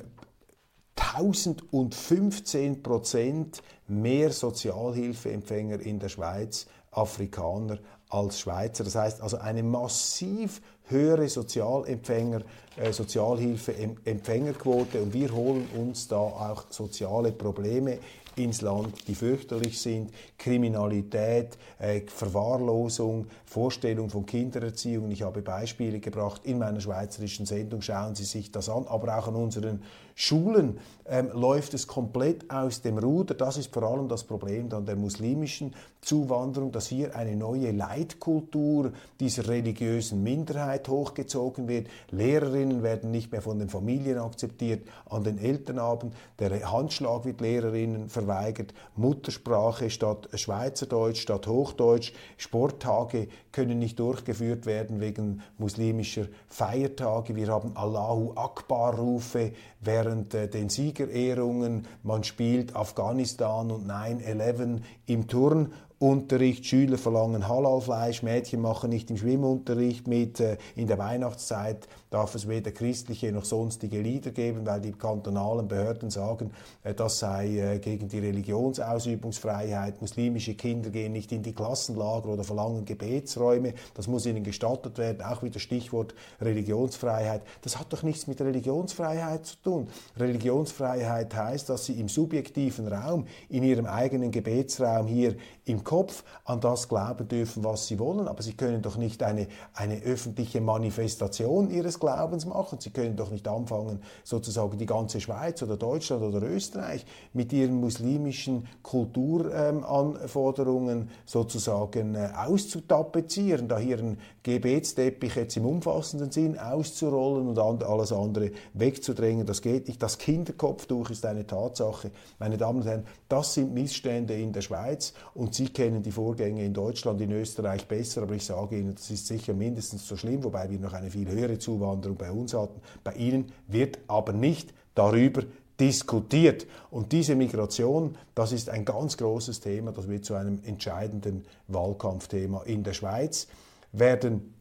1015 0.95 2.81
Prozent 2.81 3.62
mehr 3.88 4.31
Sozialhilfeempfänger 4.31 5.81
in 5.81 5.99
der 5.99 6.10
Schweiz, 6.10 6.65
Afrikaner 6.89 7.77
als 8.09 8.39
Schweizer. 8.39 8.83
Das 8.83 8.95
heißt 8.95 9.21
also 9.21 9.37
eine 9.37 9.63
massiv 9.63 10.61
höhere 10.87 11.27
Sozialempfänger, 11.27 12.41
äh, 12.77 12.91
Sozialhilfeempfängerquote 12.91 15.01
und 15.01 15.13
wir 15.13 15.31
holen 15.31 15.67
uns 15.75 16.07
da 16.07 16.17
auch 16.17 16.65
soziale 16.69 17.31
Probleme 17.31 17.97
ins 18.35 18.61
Land, 18.61 19.07
die 19.07 19.15
fürchterlich 19.15 19.79
sind. 19.79 20.11
Kriminalität, 20.37 21.57
äh, 21.79 22.01
Verwahrlosung, 22.01 23.27
Vorstellung 23.45 24.09
von 24.09 24.25
Kindererziehung. 24.25 25.09
Ich 25.11 25.21
habe 25.21 25.41
Beispiele 25.41 25.99
gebracht 25.99 26.41
in 26.43 26.59
meiner 26.59 26.81
schweizerischen 26.81 27.45
Sendung. 27.45 27.81
Schauen 27.81 28.15
Sie 28.15 28.25
sich 28.25 28.51
das 28.51 28.67
an, 28.69 28.85
aber 28.87 29.17
auch 29.17 29.29
an 29.29 29.35
unseren 29.35 29.81
Schulen 30.17 30.80
ähm, 31.08 31.30
läuft 31.34 31.73
es 31.73 31.88
komplett 31.88 32.49
aus 32.49 32.82
dem 32.82 32.97
Ruder. 32.97 33.34
Das 33.34 33.58
ist 33.58 33.73
vor 33.73 33.84
allem 33.84 34.08
das 34.08 34.23
Problem 34.23 34.69
dann 34.69 34.86
der 34.86 34.95
muslimischen 34.95 35.75
Zuwanderung, 35.99 36.71
dass 36.71 36.88
hier 36.88 37.15
eine 37.15 37.36
neue 37.36 37.71
Leitkultur 37.71 38.93
dieser 39.19 39.49
religiösen 39.49 40.23
Minderheit 40.23 40.88
hochgezogen 40.88 41.67
wird. 41.67 41.88
Lehrerinnen 42.12 42.82
werden 42.82 43.12
nicht 43.12 43.34
mehr 43.34 43.41
von 43.41 43.60
den 43.60 43.67
Familien 43.69 44.17
akzeptiert 44.17 44.88
an 45.10 45.25
den 45.25 45.38
Elternabend. 45.38 46.15
Der 46.39 46.71
Handschlag 46.71 47.25
wird 47.25 47.41
Lehrerinnen 47.41 48.08
verweigert. 48.08 48.73
Muttersprache 48.95 49.89
statt 49.89 50.30
Schweizerdeutsch, 50.34 51.21
statt 51.21 51.45
Hochdeutsch. 51.45 52.13
Sporttage 52.38 53.28
können 53.55 53.79
nicht 53.79 53.99
durchgeführt 53.99 54.65
werden 54.65 54.99
wegen 54.99 55.41
muslimischer 55.57 56.27
Feiertage. 56.49 57.37
Wir 57.37 57.47
haben 57.47 57.71
Allahu 57.75 58.33
Akbar-Rufe 58.35 59.53
während 59.79 60.33
äh, 60.33 60.49
den 60.49 60.67
Siegerehrungen. 60.67 61.87
Man 62.03 62.25
spielt 62.25 62.75
Afghanistan 62.75 63.71
und 63.71 63.89
9-11 63.89 64.81
im 65.05 65.27
Turn 65.29 65.71
Unterricht, 65.97 66.65
Schüler 66.65 66.97
verlangen 66.97 67.47
Halalfleisch, 67.47 68.21
Mädchen 68.21 68.62
machen 68.62 68.89
nicht 68.89 69.10
im 69.10 69.17
Schwimmunterricht 69.17 70.08
mit. 70.08 70.41
Äh, 70.41 70.58
in 70.75 70.88
der 70.88 70.97
Weihnachtszeit 70.97 71.88
darf 72.10 72.36
es 72.36 72.49
weder 72.49 72.71
christliche 72.71 73.31
noch 73.31 73.45
sonstige 73.45 74.01
Lieder 74.01 74.31
geben, 74.31 74.65
weil 74.65 74.81
die 74.81 74.91
kantonalen 74.91 75.69
Behörden 75.69 76.10
sagen, 76.10 76.51
äh, 76.84 76.93
das 76.93 77.19
sei 77.19 77.60
äh, 77.60 77.79
gegen 77.79 78.10
die 78.10 78.19
Religionsausübungsfreiheit. 78.19 80.01
Muslimische 80.01 80.55
Kinder 80.55 80.89
gehen 80.89 81.13
nicht 81.13 81.31
in 81.31 81.43
die 81.43 81.53
Klassenlager 81.53 82.27
oder 82.27 82.43
verlangen 82.43 82.84
Gebetsräume. 82.84 83.73
Das 83.93 84.08
muss 84.08 84.25
ihnen 84.25 84.43
gestattet 84.43 84.97
werden. 84.97 85.21
Auch 85.21 85.43
wieder 85.43 85.60
Stichwort 85.60 86.13
Religionsfreiheit. 86.41 87.41
Das 87.62 87.79
hat 87.79 87.93
doch 87.93 88.03
nichts 88.03 88.27
mit 88.27 88.41
Religionsfreiheit 88.41 89.45
zu 89.45 89.55
tun. 89.63 89.88
Religionsfreiheit 90.17 91.34
heißt, 91.34 91.69
dass 91.69 91.86
sie 91.86 91.97
im 92.01 92.10
subjektiven 92.10 92.89
Raum, 92.89 93.27
in 93.47 93.63
ihrem 93.63 93.86
eigenen 93.86 94.31
Gebetsraum 94.31 95.08
hier 95.08 95.36
im 95.63 95.84
Kopf 95.85 96.25
an 96.43 96.59
das 96.59 96.89
glauben 96.89 97.29
dürfen, 97.29 97.63
was 97.63 97.87
sie 97.87 97.97
wollen, 97.97 98.27
aber 98.27 98.43
sie 98.43 98.55
können 98.55 98.81
doch 98.81 98.97
nicht 98.97 99.23
eine, 99.23 99.47
eine 99.73 100.01
öffentliche 100.01 100.59
Manifestation 100.59 101.71
ihres 101.71 102.01
Glaubens 102.01 102.45
machen. 102.45 102.81
Sie 102.81 102.89
können 102.89 103.15
doch 103.15 103.31
nicht 103.31 103.47
anfangen, 103.47 104.01
sozusagen 104.25 104.77
die 104.77 104.85
ganze 104.85 105.21
Schweiz 105.21 105.63
oder 105.63 105.77
Deutschland 105.77 106.23
oder 106.23 106.41
Österreich 106.41 107.05
mit 107.31 107.53
ihren 107.53 107.79
muslimischen 107.79 108.67
Kulturanforderungen 108.83 111.01
ähm, 111.03 111.07
sozusagen 111.25 112.15
äh, 112.15 112.31
auszutapezieren, 112.35 113.69
da 113.69 113.77
einen 113.77 114.19
Gebetsteppich 114.43 115.35
jetzt 115.35 115.55
im 115.57 115.65
umfassenden 115.65 116.31
Sinn 116.31 116.57
auszurollen 116.57 117.47
und 117.47 117.59
alles 117.59 118.11
andere 118.11 118.51
wegzudrängen. 118.73 119.45
Das 119.45 119.61
geht 119.61 119.87
nicht. 119.87 120.01
Das 120.01 120.17
Kinderkopftuch 120.17 121.09
ist 121.09 121.25
eine 121.25 121.47
Tatsache. 121.47 122.11
Meine 122.39 122.57
Damen 122.57 122.81
und 122.81 122.87
Herren, 122.87 123.05
das 123.29 123.53
sind 123.53 123.73
Missstände 123.73 124.35
in 124.35 124.53
der 124.53 124.61
Schweiz 124.61 125.13
und 125.33 125.55
sie 125.55 125.69
kennen 125.75 126.01
die 126.01 126.11
Vorgänge 126.11 126.65
in 126.65 126.73
Deutschland, 126.73 127.21
in 127.21 127.31
Österreich 127.31 127.88
besser, 127.88 128.23
aber 128.23 128.33
ich 128.33 128.45
sage 128.45 128.79
Ihnen, 128.79 128.95
das 128.95 129.11
ist 129.11 129.27
sicher 129.27 129.53
mindestens 129.53 130.07
so 130.07 130.17
schlimm, 130.17 130.43
wobei 130.43 130.69
wir 130.69 130.79
noch 130.79 130.93
eine 130.93 131.11
viel 131.11 131.29
höhere 131.29 131.59
Zuwanderung 131.59 132.17
bei 132.17 132.31
uns 132.31 132.55
hatten. 132.55 132.81
Bei 133.03 133.13
Ihnen 133.13 133.51
wird 133.67 133.99
aber 134.07 134.33
nicht 134.33 134.73
darüber 134.95 135.43
diskutiert. 135.79 136.65
Und 136.89 137.11
diese 137.11 137.35
Migration, 137.35 138.17
das 138.33 138.53
ist 138.53 138.69
ein 138.69 138.85
ganz 138.85 139.17
großes 139.17 139.59
Thema, 139.59 139.91
das 139.91 140.07
wird 140.07 140.25
zu 140.25 140.33
einem 140.33 140.59
entscheidenden 140.65 141.45
Wahlkampfthema 141.67 142.63
in 142.63 142.83
der 142.83 142.93
Schweiz. 142.93 143.47
Werden 143.91 144.55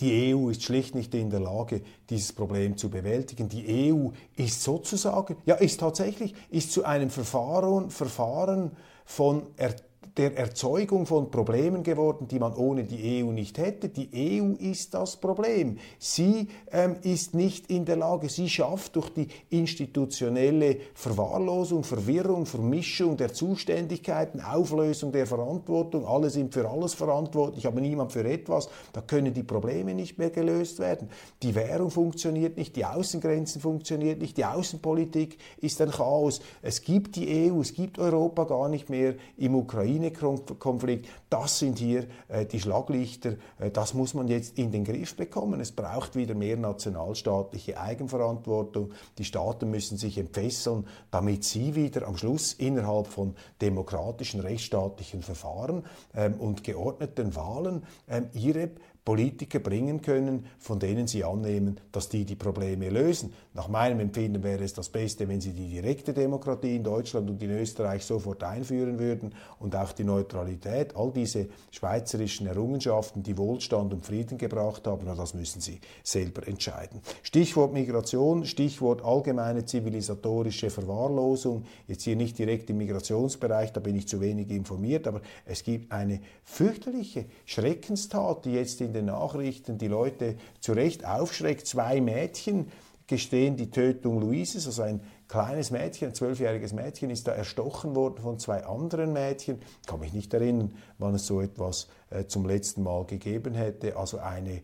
die 0.00 0.34
EU 0.34 0.50
ist 0.50 0.62
schlicht 0.62 0.94
nicht 0.94 1.14
in 1.14 1.30
der 1.30 1.40
Lage, 1.40 1.80
dieses 2.10 2.32
Problem 2.32 2.76
zu 2.76 2.90
bewältigen. 2.90 3.48
Die 3.48 3.90
EU 3.90 4.10
ist 4.36 4.62
sozusagen, 4.62 5.36
ja, 5.46 5.54
ist 5.54 5.80
tatsächlich, 5.80 6.34
ist 6.50 6.72
zu 6.72 6.84
einem 6.84 7.08
Verfahren, 7.08 7.90
Verfahren 7.90 8.72
von 9.06 9.46
er 9.56 9.74
der 10.16 10.36
Erzeugung 10.38 11.04
von 11.04 11.30
Problemen 11.30 11.82
geworden, 11.82 12.26
die 12.26 12.38
man 12.38 12.54
ohne 12.54 12.84
die 12.84 13.22
EU 13.22 13.32
nicht 13.32 13.58
hätte. 13.58 13.90
Die 13.90 14.08
EU 14.40 14.54
ist 14.58 14.94
das 14.94 15.18
Problem. 15.18 15.78
Sie 15.98 16.48
ähm, 16.72 16.96
ist 17.02 17.34
nicht 17.34 17.70
in 17.70 17.84
der 17.84 17.96
Lage, 17.96 18.30
sie 18.30 18.48
schafft 18.48 18.96
durch 18.96 19.10
die 19.10 19.28
institutionelle 19.50 20.78
Verwahrlosung, 20.94 21.84
Verwirrung, 21.84 22.46
Vermischung 22.46 23.18
der 23.18 23.34
Zuständigkeiten, 23.34 24.40
Auflösung 24.40 25.12
der 25.12 25.26
Verantwortung, 25.26 26.06
alle 26.06 26.30
sind 26.30 26.54
für 26.54 26.68
alles 26.68 26.94
verantwortlich, 26.94 27.66
aber 27.66 27.80
niemand 27.80 28.12
für 28.12 28.24
etwas, 28.24 28.70
da 28.94 29.02
können 29.02 29.34
die 29.34 29.42
Probleme 29.42 29.94
nicht 29.94 30.18
mehr 30.18 30.30
gelöst 30.30 30.78
werden. 30.78 31.10
Die 31.42 31.54
Währung 31.54 31.90
funktioniert 31.90 32.56
nicht, 32.56 32.74
die 32.76 32.86
Außengrenzen 32.86 33.60
funktionieren 33.60 34.18
nicht, 34.18 34.38
die 34.38 34.46
Außenpolitik 34.46 35.36
ist 35.60 35.80
ein 35.82 35.90
Chaos. 35.90 36.40
Es 36.62 36.82
gibt 36.82 37.16
die 37.16 37.50
EU, 37.50 37.60
es 37.60 37.74
gibt 37.74 37.98
Europa 37.98 38.44
gar 38.44 38.68
nicht 38.70 38.88
mehr 38.88 39.14
im 39.36 39.54
Ukraine 39.54 40.05
Ukraine-Konflikt, 40.06 41.08
das 41.30 41.58
sind 41.58 41.78
hier 41.78 42.06
äh, 42.28 42.46
die 42.46 42.60
Schlaglichter, 42.60 43.34
äh, 43.58 43.70
das 43.70 43.94
muss 43.94 44.14
man 44.14 44.28
jetzt 44.28 44.58
in 44.58 44.70
den 44.72 44.84
Griff 44.84 45.16
bekommen. 45.16 45.60
Es 45.60 45.72
braucht 45.72 46.16
wieder 46.16 46.34
mehr 46.34 46.56
nationalstaatliche 46.56 47.80
Eigenverantwortung. 47.80 48.92
Die 49.18 49.24
Staaten 49.24 49.70
müssen 49.70 49.98
sich 49.98 50.18
entfesseln, 50.18 50.86
damit 51.10 51.44
sie 51.44 51.74
wieder 51.74 52.06
am 52.06 52.16
Schluss 52.16 52.52
innerhalb 52.52 53.06
von 53.06 53.34
demokratischen, 53.60 54.40
rechtsstaatlichen 54.40 55.22
Verfahren 55.22 55.84
ähm, 56.14 56.34
und 56.34 56.64
geordneten 56.64 57.34
Wahlen 57.34 57.82
ähm, 58.08 58.28
ihre 58.32 58.70
Politiker 59.06 59.60
bringen 59.60 60.02
können, 60.02 60.46
von 60.58 60.80
denen 60.80 61.06
sie 61.06 61.22
annehmen, 61.24 61.78
dass 61.92 62.08
die 62.08 62.24
die 62.24 62.34
Probleme 62.34 62.90
lösen. 62.90 63.32
Nach 63.56 63.68
meinem 63.68 64.00
Empfinden 64.00 64.42
wäre 64.42 64.62
es 64.62 64.74
das 64.74 64.90
Beste, 64.90 65.26
wenn 65.28 65.40
sie 65.40 65.54
die 65.54 65.70
direkte 65.70 66.12
Demokratie 66.12 66.76
in 66.76 66.84
Deutschland 66.84 67.30
und 67.30 67.42
in 67.42 67.52
Österreich 67.52 68.04
sofort 68.04 68.44
einführen 68.44 68.98
würden 68.98 69.34
und 69.58 69.74
auch 69.74 69.92
die 69.92 70.04
Neutralität. 70.04 70.94
All 70.94 71.10
diese 71.10 71.48
schweizerischen 71.70 72.46
Errungenschaften, 72.46 73.22
die 73.22 73.38
Wohlstand 73.38 73.94
und 73.94 74.04
Frieden 74.04 74.36
gebracht 74.36 74.86
haben, 74.86 75.06
das 75.06 75.32
müssen 75.32 75.62
sie 75.62 75.80
selber 76.02 76.46
entscheiden. 76.46 77.00
Stichwort 77.22 77.72
Migration, 77.72 78.44
Stichwort 78.44 79.02
allgemeine 79.02 79.64
zivilisatorische 79.64 80.68
Verwahrlosung. 80.68 81.64
Jetzt 81.88 82.02
hier 82.02 82.16
nicht 82.16 82.38
direkt 82.38 82.68
im 82.68 82.76
Migrationsbereich, 82.76 83.72
da 83.72 83.80
bin 83.80 83.96
ich 83.96 84.06
zu 84.06 84.20
wenig 84.20 84.50
informiert, 84.50 85.08
aber 85.08 85.22
es 85.46 85.64
gibt 85.64 85.92
eine 85.92 86.20
fürchterliche 86.44 87.24
Schreckenstat, 87.46 88.44
die 88.44 88.52
jetzt 88.52 88.82
in 88.82 88.92
den 88.92 89.06
Nachrichten 89.06 89.78
die 89.78 89.88
Leute 89.88 90.34
zu 90.60 90.74
Recht 90.74 91.06
aufschreckt. 91.06 91.66
Zwei 91.66 92.02
Mädchen 92.02 92.66
gestehen 93.06 93.56
die 93.56 93.70
Tötung 93.70 94.20
Luises, 94.20 94.66
also 94.66 94.82
ein 94.82 95.00
kleines 95.28 95.70
Mädchen, 95.70 96.08
ein 96.08 96.14
zwölfjähriges 96.14 96.72
Mädchen, 96.72 97.10
ist 97.10 97.26
da 97.26 97.32
erstochen 97.32 97.94
worden 97.94 98.22
von 98.22 98.38
zwei 98.38 98.64
anderen 98.64 99.12
Mädchen. 99.12 99.60
Ich 99.82 99.86
kann 99.86 100.00
mich 100.00 100.12
nicht 100.12 100.32
erinnern, 100.34 100.74
wann 100.98 101.14
es 101.14 101.26
so 101.26 101.40
etwas 101.40 101.88
äh, 102.10 102.26
zum 102.26 102.46
letzten 102.46 102.82
Mal 102.82 103.04
gegeben 103.04 103.54
hätte. 103.54 103.96
Also 103.96 104.18
eine 104.18 104.62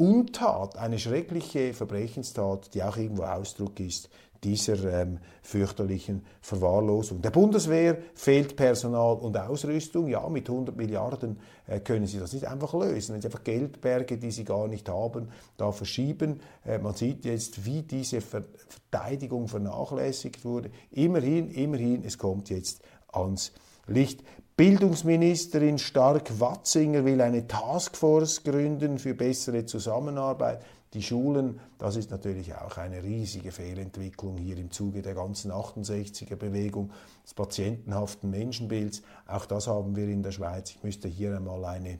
Untat, 0.00 0.78
eine 0.78 0.98
schreckliche 0.98 1.74
Verbrechenstat, 1.74 2.72
die 2.72 2.84
auch 2.84 2.96
irgendwo 2.96 3.24
Ausdruck 3.24 3.80
ist 3.80 4.08
dieser 4.44 5.02
ähm, 5.02 5.18
fürchterlichen 5.42 6.24
Verwahrlosung. 6.40 7.22
Der 7.22 7.30
Bundeswehr 7.30 7.98
fehlt 8.14 8.56
Personal 8.56 9.16
und 9.16 9.36
Ausrüstung. 9.36 10.06
Ja, 10.08 10.28
mit 10.28 10.48
100 10.48 10.76
Milliarden 10.76 11.40
äh, 11.66 11.80
können 11.80 12.06
sie 12.06 12.18
das 12.18 12.32
nicht 12.32 12.46
einfach 12.46 12.72
lösen. 12.74 13.14
Wenn 13.14 13.20
sie 13.20 13.26
einfach 13.26 13.44
Geldberge, 13.44 14.16
die 14.18 14.30
sie 14.30 14.44
gar 14.44 14.68
nicht 14.68 14.88
haben, 14.88 15.28
da 15.56 15.72
verschieben. 15.72 16.40
Äh, 16.64 16.78
man 16.78 16.94
sieht 16.94 17.24
jetzt, 17.24 17.64
wie 17.64 17.82
diese 17.82 18.20
Ver 18.20 18.44
Verteidigung 18.68 19.48
vernachlässigt 19.48 20.44
wurde. 20.44 20.70
Immerhin, 20.90 21.50
immerhin, 21.50 22.04
es 22.04 22.16
kommt 22.16 22.48
jetzt 22.50 22.82
ans 23.08 23.52
Licht. 23.88 24.22
Bildungsministerin 24.56 25.78
Stark-Watzinger 25.78 27.04
will 27.04 27.20
eine 27.20 27.46
Taskforce 27.46 28.42
gründen 28.42 28.98
für 28.98 29.14
bessere 29.14 29.64
Zusammenarbeit. 29.66 30.62
Die 30.94 31.02
Schulen, 31.02 31.60
das 31.78 31.96
ist 31.96 32.10
natürlich 32.10 32.54
auch 32.54 32.76
eine 32.76 33.02
riesige 33.02 33.52
Fehlentwicklung 33.52 34.36
hier 34.38 34.56
im 34.56 34.70
Zuge 34.70 35.02
der 35.02 35.14
ganzen 35.14 35.52
68er-Bewegung, 35.52 36.90
des 37.24 37.34
patientenhaften 37.34 38.30
Menschenbilds. 38.30 39.02
Auch 39.26 39.46
das 39.46 39.68
haben 39.68 39.94
wir 39.96 40.08
in 40.08 40.22
der 40.22 40.32
Schweiz. 40.32 40.70
Ich 40.70 40.82
müsste 40.82 41.08
hier 41.08 41.36
einmal 41.36 41.64
eine 41.64 41.98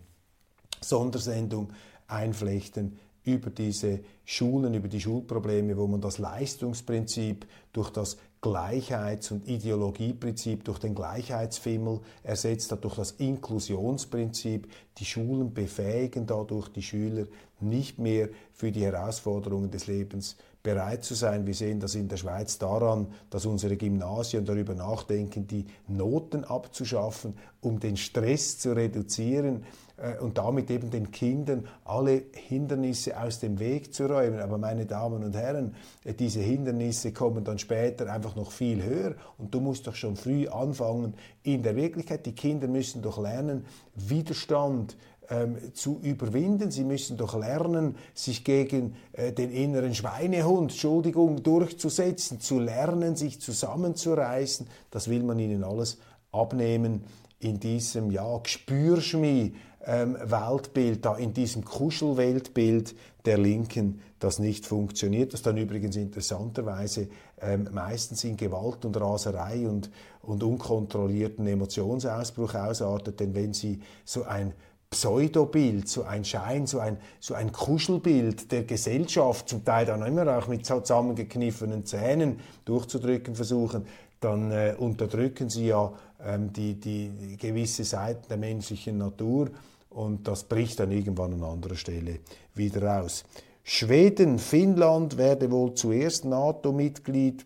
Sondersendung 0.80 1.72
einflechten 2.06 2.98
über 3.24 3.50
diese 3.50 4.00
Schulen, 4.24 4.74
über 4.74 4.88
die 4.88 5.00
Schulprobleme, 5.00 5.76
wo 5.76 5.86
man 5.86 6.00
das 6.00 6.18
Leistungsprinzip 6.18 7.46
durch 7.72 7.90
das 7.90 8.16
Gleichheits- 8.40 9.32
und 9.32 9.48
Ideologieprinzip, 9.48 10.64
durch 10.64 10.78
den 10.78 10.94
Gleichheitsfimmel 10.94 12.00
ersetzt 12.22 12.70
hat, 12.70 12.84
durch 12.84 12.94
das 12.94 13.12
Inklusionsprinzip. 13.12 14.68
Die 14.98 15.04
Schulen 15.04 15.52
befähigen 15.52 16.26
dadurch 16.26 16.68
die 16.68 16.82
Schüler 16.82 17.26
nicht 17.60 17.98
mehr 17.98 18.28
für 18.52 18.70
die 18.70 18.84
Herausforderungen 18.84 19.70
des 19.70 19.86
Lebens 19.88 20.36
bereit 20.62 21.04
zu 21.04 21.14
sein. 21.14 21.46
Wir 21.46 21.54
sehen 21.54 21.80
das 21.80 21.94
in 21.94 22.08
der 22.08 22.16
Schweiz 22.16 22.58
daran, 22.58 23.08
dass 23.30 23.46
unsere 23.46 23.76
Gymnasien 23.76 24.44
darüber 24.44 24.74
nachdenken, 24.74 25.46
die 25.46 25.66
Noten 25.86 26.44
abzuschaffen, 26.44 27.34
um 27.60 27.80
den 27.80 27.96
Stress 27.96 28.58
zu 28.58 28.72
reduzieren 28.72 29.64
äh, 29.96 30.18
und 30.18 30.38
damit 30.38 30.70
eben 30.70 30.90
den 30.90 31.10
Kindern 31.10 31.66
alle 31.84 32.22
Hindernisse 32.32 33.20
aus 33.20 33.40
dem 33.40 33.58
Weg 33.58 33.94
zu 33.94 34.06
räumen. 34.06 34.40
Aber 34.40 34.58
meine 34.58 34.86
Damen 34.86 35.24
und 35.24 35.36
Herren, 35.36 35.74
äh, 36.04 36.14
diese 36.14 36.40
Hindernisse 36.40 37.12
kommen 37.12 37.44
dann 37.44 37.58
später 37.58 38.12
einfach 38.12 38.36
noch 38.36 38.50
viel 38.50 38.82
höher 38.82 39.14
und 39.38 39.54
du 39.54 39.60
musst 39.60 39.86
doch 39.86 39.94
schon 39.94 40.16
früh 40.16 40.48
anfangen 40.48 41.14
in 41.42 41.62
der 41.62 41.76
Wirklichkeit. 41.76 42.26
Die 42.26 42.34
Kinder 42.34 42.68
müssen 42.68 43.02
doch 43.02 43.18
lernen, 43.18 43.64
Widerstand 43.94 44.96
ähm, 45.30 45.56
zu 45.74 46.00
überwinden. 46.02 46.70
Sie 46.70 46.84
müssen 46.84 47.16
doch 47.16 47.38
lernen, 47.38 47.96
sich 48.14 48.44
gegen 48.44 48.96
äh, 49.12 49.32
den 49.32 49.50
inneren 49.50 49.94
Schweinehund, 49.94 50.70
Entschuldigung, 50.72 51.42
durchzusetzen, 51.42 52.40
zu 52.40 52.58
lernen, 52.58 53.16
sich 53.16 53.40
zusammenzureißen. 53.40 54.66
Das 54.90 55.08
will 55.08 55.22
man 55.22 55.38
ihnen 55.38 55.64
alles 55.64 55.98
abnehmen 56.32 57.04
in 57.40 57.60
diesem 57.60 58.10
ja, 58.10 58.38
Gespürschmi 58.38 59.54
ähm, 59.86 60.16
Weltbild, 60.22 61.04
da 61.04 61.16
in 61.16 61.32
diesem 61.32 61.64
Kuschelweltbild 61.64 62.94
der 63.24 63.38
Linken, 63.38 64.00
das 64.18 64.38
nicht 64.38 64.66
funktioniert, 64.66 65.32
das 65.32 65.42
dann 65.42 65.56
übrigens 65.56 65.96
interessanterweise 65.96 67.08
ähm, 67.40 67.68
meistens 67.72 68.24
in 68.24 68.36
Gewalt 68.36 68.84
und 68.84 69.00
Raserei 69.00 69.68
und, 69.68 69.90
und 70.22 70.42
unkontrollierten 70.42 71.46
Emotionsausbruch 71.46 72.54
ausartet, 72.54 73.20
denn 73.20 73.34
wenn 73.34 73.54
sie 73.54 73.80
so 74.04 74.24
ein 74.24 74.52
Pseudobild, 74.90 75.86
so 75.86 76.04
ein 76.04 76.24
Schein, 76.24 76.66
so 76.66 76.78
ein, 76.78 76.96
so 77.20 77.34
ein 77.34 77.52
Kuschelbild 77.52 78.50
der 78.50 78.64
Gesellschaft, 78.64 79.48
zum 79.48 79.64
Teil 79.64 79.84
dann 79.84 80.02
immer 80.02 80.38
auch 80.38 80.48
mit 80.48 80.64
zusammengekniffenen 80.64 81.84
Zähnen 81.84 82.40
durchzudrücken 82.64 83.34
versuchen, 83.34 83.86
dann 84.20 84.50
äh, 84.50 84.74
unterdrücken 84.78 85.50
sie 85.50 85.66
ja 85.66 85.92
ähm, 86.24 86.52
die, 86.52 86.74
die 86.74 87.36
gewisse 87.36 87.84
Seiten 87.84 88.28
der 88.28 88.38
menschlichen 88.38 88.98
Natur 88.98 89.50
und 89.90 90.26
das 90.26 90.44
bricht 90.44 90.80
dann 90.80 90.90
irgendwann 90.90 91.34
an 91.34 91.44
anderer 91.44 91.76
Stelle 91.76 92.20
wieder 92.54 93.02
aus. 93.02 93.24
Schweden, 93.62 94.38
Finnland 94.38 95.18
werde 95.18 95.50
wohl 95.50 95.74
zuerst 95.74 96.24
NATO-Mitglied. 96.24 97.44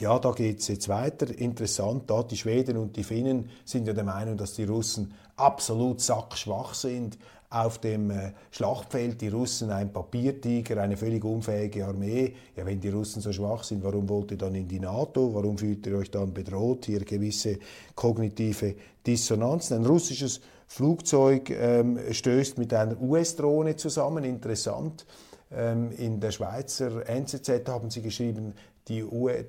Ja, 0.00 0.18
da 0.18 0.32
geht 0.32 0.58
es 0.58 0.68
jetzt 0.68 0.88
weiter. 0.88 1.28
Interessant, 1.38 2.10
da 2.10 2.22
die 2.22 2.36
Schweden 2.36 2.76
und 2.76 2.96
die 2.96 3.04
Finnen 3.04 3.48
sind 3.64 3.86
ja 3.86 3.92
der 3.92 4.04
Meinung, 4.04 4.36
dass 4.36 4.54
die 4.54 4.64
Russen 4.64 5.14
absolut 5.36 6.00
sackschwach 6.00 6.74
sind 6.74 7.18
auf 7.52 7.78
dem 7.78 8.10
äh, 8.10 8.32
Schlachtfeld. 8.50 9.20
Die 9.20 9.28
Russen 9.28 9.70
ein 9.70 9.92
Papiertiger, 9.92 10.80
eine 10.80 10.96
völlig 10.96 11.24
unfähige 11.24 11.86
Armee. 11.86 12.34
Ja, 12.56 12.64
wenn 12.64 12.80
die 12.80 12.88
Russen 12.88 13.20
so 13.20 13.32
schwach 13.32 13.62
sind, 13.64 13.84
warum 13.84 14.08
wollt 14.08 14.30
ihr 14.30 14.38
dann 14.38 14.54
in 14.54 14.66
die 14.66 14.80
NATO? 14.80 15.34
Warum 15.34 15.58
fühlt 15.58 15.86
ihr 15.86 15.98
euch 15.98 16.10
dann 16.10 16.32
bedroht? 16.32 16.86
Hier 16.86 17.00
gewisse 17.00 17.58
kognitive 17.94 18.74
Dissonanzen. 19.06 19.78
Ein 19.78 19.86
russisches 19.86 20.40
Flugzeug 20.66 21.50
ähm, 21.50 21.98
stößt 22.10 22.56
mit 22.56 22.72
einer 22.72 23.00
US-Drohne 23.00 23.76
zusammen. 23.76 24.24
Interessant. 24.24 25.04
Ähm, 25.54 25.92
in 25.92 26.18
der 26.18 26.30
Schweizer 26.30 27.06
NZZ 27.06 27.68
haben 27.68 27.90
sie 27.90 28.00
geschrieben, 28.00 28.54
die, 28.88 29.04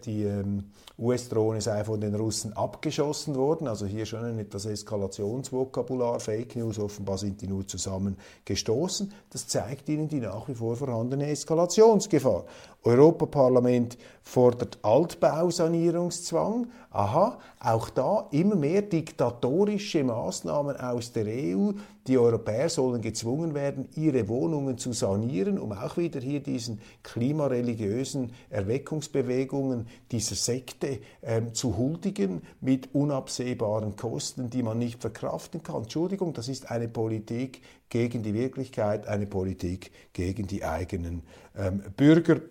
die 0.05 0.23
ähm, 0.23 0.71
US-Drohne 0.97 1.59
sei 1.59 1.83
von 1.83 1.99
den 1.99 2.13
Russen 2.13 2.53
abgeschossen 2.53 3.35
worden. 3.35 3.67
Also 3.67 3.85
hier 3.85 4.05
schon 4.05 4.23
ein 4.23 4.39
etwas 4.39 4.65
Eskalationsvokabular, 4.65 6.19
Fake 6.19 6.55
News, 6.55 6.77
offenbar 6.77 7.17
sind 7.17 7.41
die 7.41 7.47
nur 7.47 7.67
zusammen 7.67 8.17
gestoßen. 8.45 9.11
Das 9.31 9.47
zeigt 9.47 9.89
ihnen 9.89 10.07
die 10.07 10.19
nach 10.19 10.47
wie 10.47 10.53
vor 10.53 10.75
vorhandene 10.75 11.27
Eskalationsgefahr. 11.29 12.45
Europaparlament 12.83 13.97
fordert 14.23 14.79
Altbausanierungszwang. 14.81 16.67
Aha, 16.91 17.39
auch 17.59 17.89
da 17.89 18.27
immer 18.31 18.55
mehr 18.55 18.81
diktatorische 18.81 20.03
Maßnahmen 20.03 20.77
aus 20.77 21.11
der 21.11 21.25
EU. 21.27 21.71
Die 22.07 22.17
Europäer 22.17 22.69
sollen 22.69 23.01
gezwungen 23.01 23.53
werden, 23.53 23.87
ihre 23.95 24.27
Wohnungen 24.27 24.77
zu 24.77 24.93
sanieren, 24.93 25.57
um 25.57 25.71
auch 25.71 25.97
wieder 25.97 26.19
hier 26.19 26.41
diesen 26.41 26.79
klimareligiösen 27.03 28.31
Erweckungsbewegungen 28.49 29.87
dieser 30.11 30.35
Sekte 30.35 30.99
ähm, 31.21 31.53
zu 31.53 31.77
huldigen 31.77 32.41
mit 32.61 32.93
unabsehbaren 32.93 33.95
Kosten, 33.95 34.49
die 34.49 34.63
man 34.63 34.79
nicht 34.79 35.01
verkraften 35.01 35.63
kann. 35.63 35.83
Entschuldigung, 35.83 36.33
das 36.33 36.47
ist 36.47 36.69
eine 36.69 36.87
Politik 36.87 37.61
gegen 37.89 38.23
die 38.23 38.33
Wirklichkeit, 38.33 39.07
eine 39.07 39.25
Politik 39.25 39.91
gegen 40.13 40.47
die 40.47 40.63
eigenen 40.63 41.23
ähm, 41.55 41.81
Bürger. 41.95 42.41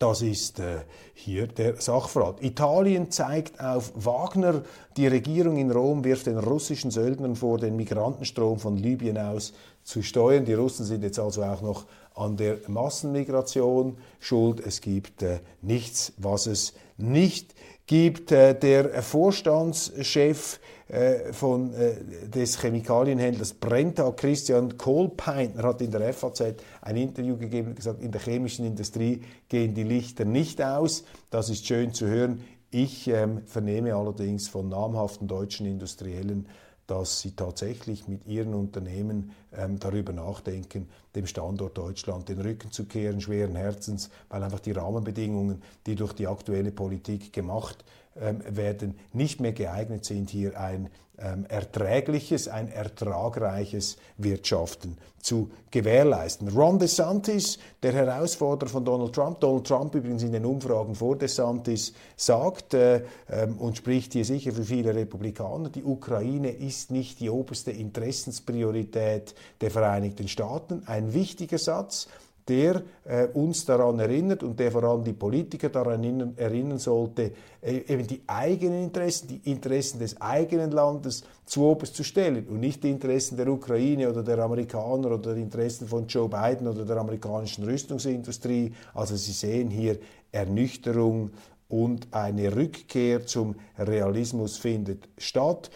Das 0.00 0.22
ist 0.22 0.60
äh, 0.60 0.78
hier 1.12 1.46
der 1.46 1.78
Sachverhalt. 1.78 2.42
Italien 2.42 3.10
zeigt 3.10 3.60
auf 3.60 3.92
Wagner. 3.94 4.62
Die 4.96 5.06
Regierung 5.06 5.58
in 5.58 5.70
Rom 5.70 6.04
wirft 6.04 6.24
den 6.24 6.38
russischen 6.38 6.90
Söldnern 6.90 7.36
vor, 7.36 7.58
den 7.58 7.76
Migrantenstrom 7.76 8.58
von 8.58 8.78
Libyen 8.78 9.18
aus 9.18 9.52
zu 9.84 10.00
steuern. 10.00 10.46
Die 10.46 10.54
Russen 10.54 10.86
sind 10.86 11.02
jetzt 11.02 11.18
also 11.18 11.42
auch 11.42 11.60
noch 11.60 11.84
an 12.14 12.38
der 12.38 12.60
Massenmigration 12.66 13.98
schuld. 14.20 14.60
Es 14.60 14.80
gibt 14.80 15.20
äh, 15.22 15.40
nichts, 15.60 16.14
was 16.16 16.46
es 16.46 16.72
nicht 16.96 17.54
gibt. 17.90 18.30
Äh, 18.30 18.54
der 18.54 19.02
Vorstandschef 19.02 20.60
äh, 20.86 21.32
von, 21.32 21.74
äh, 21.74 22.28
des 22.28 22.60
Chemikalienhändlers 22.60 23.54
Brenta, 23.54 24.12
Christian 24.12 24.78
Kohlpeintner, 24.78 25.64
hat 25.64 25.82
in 25.82 25.90
der 25.90 26.12
FAZ 26.12 26.54
ein 26.82 26.96
Interview 26.96 27.36
gegeben 27.36 27.70
und 27.70 27.74
gesagt, 27.74 28.00
in 28.00 28.12
der 28.12 28.20
chemischen 28.20 28.64
Industrie 28.64 29.22
gehen 29.48 29.74
die 29.74 29.82
Lichter 29.82 30.24
nicht 30.24 30.62
aus. 30.62 31.04
Das 31.30 31.50
ist 31.50 31.66
schön 31.66 31.92
zu 31.92 32.06
hören. 32.06 32.44
Ich 32.70 33.08
ähm, 33.08 33.42
vernehme 33.46 33.96
allerdings 33.96 34.46
von 34.46 34.68
namhaften 34.68 35.26
deutschen 35.26 35.66
Industriellen, 35.66 36.46
dass 36.90 37.20
sie 37.20 37.36
tatsächlich 37.36 38.08
mit 38.08 38.26
ihren 38.26 38.52
Unternehmen 38.52 39.30
ähm, 39.56 39.78
darüber 39.78 40.12
nachdenken, 40.12 40.88
dem 41.14 41.28
Standort 41.28 41.78
Deutschland 41.78 42.28
den 42.28 42.40
Rücken 42.40 42.72
zu 42.72 42.84
kehren, 42.84 43.20
schweren 43.20 43.54
Herzens, 43.54 44.10
weil 44.28 44.42
einfach 44.42 44.58
die 44.58 44.72
Rahmenbedingungen, 44.72 45.62
die 45.86 45.94
durch 45.94 46.12
die 46.14 46.26
aktuelle 46.26 46.72
Politik 46.72 47.32
gemacht 47.32 47.84
werden, 48.14 48.98
nicht 49.12 49.40
mehr 49.40 49.52
geeignet 49.52 50.04
sind, 50.04 50.30
hier 50.30 50.58
ein 50.58 50.90
ähm, 51.22 51.44
erträgliches, 51.48 52.48
ein 52.48 52.72
ertragreiches 52.72 53.98
Wirtschaften 54.16 54.96
zu 55.20 55.50
gewährleisten. 55.70 56.48
Ron 56.48 56.78
DeSantis, 56.78 57.58
der 57.82 57.92
Herausforderer 57.92 58.70
von 58.70 58.84
Donald 58.84 59.14
Trump, 59.14 59.40
Donald 59.40 59.66
Trump 59.66 59.94
übrigens 59.94 60.22
in 60.22 60.32
den 60.32 60.46
Umfragen 60.46 60.94
vor 60.94 61.16
DeSantis, 61.16 61.92
sagt 62.16 62.72
äh, 62.74 63.02
ähm, 63.28 63.58
und 63.58 63.76
spricht 63.76 64.14
hier 64.14 64.24
sicher 64.24 64.52
für 64.52 64.64
viele 64.64 64.94
Republikaner, 64.94 65.68
die 65.68 65.84
Ukraine 65.84 66.50
ist 66.50 66.90
nicht 66.90 67.20
die 67.20 67.28
oberste 67.28 67.70
Interessenspriorität 67.70 69.34
der 69.60 69.70
Vereinigten 69.70 70.26
Staaten. 70.26 70.84
Ein 70.86 71.12
wichtiger 71.12 71.58
Satz 71.58 72.08
der 72.48 72.82
äh, 73.04 73.26
uns 73.28 73.64
daran 73.64 73.98
erinnert 73.98 74.42
und 74.42 74.58
der 74.58 74.72
vor 74.72 74.84
allem 74.84 75.04
die 75.04 75.12
Politiker 75.12 75.68
daran 75.68 76.02
erinnern, 76.02 76.34
erinnern 76.36 76.78
sollte, 76.78 77.32
äh, 77.60 77.82
eben 77.86 78.06
die 78.06 78.22
eigenen 78.26 78.84
Interessen, 78.84 79.28
die 79.28 79.50
Interessen 79.50 79.98
des 79.98 80.20
eigenen 80.20 80.70
Landes 80.70 81.24
zu 81.44 81.64
oberst 81.64 81.94
zu 81.94 82.04
stellen 82.04 82.46
und 82.48 82.60
nicht 82.60 82.82
die 82.82 82.90
Interessen 82.90 83.36
der 83.36 83.48
Ukraine 83.48 84.08
oder 84.08 84.22
der 84.22 84.38
Amerikaner 84.38 85.12
oder 85.12 85.34
die 85.34 85.42
Interessen 85.42 85.86
von 85.86 86.06
Joe 86.06 86.28
Biden 86.28 86.66
oder 86.66 86.84
der 86.84 86.96
amerikanischen 86.96 87.64
Rüstungsindustrie. 87.64 88.72
Also 88.94 89.16
Sie 89.16 89.32
sehen 89.32 89.68
hier 89.68 89.98
Ernüchterung 90.32 91.30
und 91.68 92.08
eine 92.10 92.54
Rückkehr 92.54 93.24
zum 93.26 93.54
Realismus 93.78 94.58
findet 94.58 95.08
statt. 95.16 95.70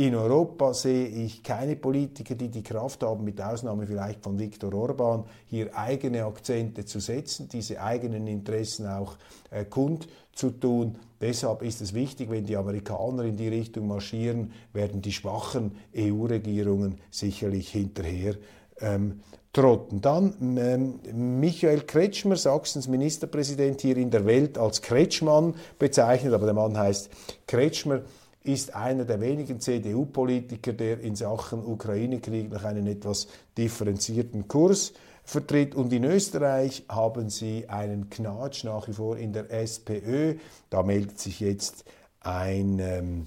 In 0.00 0.14
Europa 0.14 0.72
sehe 0.72 1.08
ich 1.08 1.42
keine 1.42 1.76
Politiker, 1.76 2.34
die 2.34 2.48
die 2.48 2.62
Kraft 2.62 3.02
haben, 3.02 3.22
mit 3.22 3.38
Ausnahme 3.38 3.86
vielleicht 3.86 4.22
von 4.22 4.38
Viktor 4.38 4.72
Orban, 4.72 5.24
hier 5.44 5.76
eigene 5.76 6.24
Akzente 6.24 6.86
zu 6.86 7.00
setzen, 7.00 7.50
diese 7.50 7.82
eigenen 7.82 8.26
Interessen 8.26 8.86
auch 8.86 9.18
äh, 9.50 9.66
kundzutun. 9.66 10.96
Deshalb 11.20 11.60
ist 11.60 11.82
es 11.82 11.92
wichtig, 11.92 12.30
wenn 12.30 12.46
die 12.46 12.56
Amerikaner 12.56 13.24
in 13.24 13.36
die 13.36 13.48
Richtung 13.48 13.88
marschieren, 13.88 14.54
werden 14.72 15.02
die 15.02 15.12
schwachen 15.12 15.72
EU-Regierungen 15.94 16.98
sicherlich 17.10 17.68
hinterher 17.68 18.36
ähm, 18.80 19.20
trotten. 19.52 20.00
Dann 20.00 20.56
ähm, 20.56 21.40
Michael 21.40 21.82
Kretschmer, 21.82 22.36
Sachsens 22.36 22.88
Ministerpräsident 22.88 23.82
hier 23.82 23.98
in 23.98 24.10
der 24.10 24.24
Welt 24.24 24.56
als 24.56 24.80
Kretschmann 24.80 25.56
bezeichnet, 25.78 26.32
aber 26.32 26.46
der 26.46 26.54
Mann 26.54 26.78
heißt 26.78 27.10
Kretschmer 27.46 28.00
ist 28.42 28.74
einer 28.74 29.04
der 29.04 29.20
wenigen 29.20 29.60
CDU-Politiker, 29.60 30.72
der 30.72 31.00
in 31.00 31.14
Sachen 31.14 31.64
Ukraine-Krieg 31.64 32.50
noch 32.50 32.64
einen 32.64 32.86
etwas 32.86 33.28
differenzierten 33.56 34.48
Kurs 34.48 34.94
vertritt. 35.24 35.74
Und 35.74 35.92
in 35.92 36.04
Österreich 36.04 36.84
haben 36.88 37.28
sie 37.28 37.68
einen 37.68 38.08
Knatsch 38.08 38.64
nach 38.64 38.88
wie 38.88 38.92
vor 38.92 39.16
in 39.16 39.32
der 39.32 39.50
SPÖ. 39.50 40.36
Da 40.70 40.82
meldet 40.82 41.18
sich 41.18 41.40
jetzt 41.40 41.84
ein, 42.20 42.78
ähm, 42.78 43.26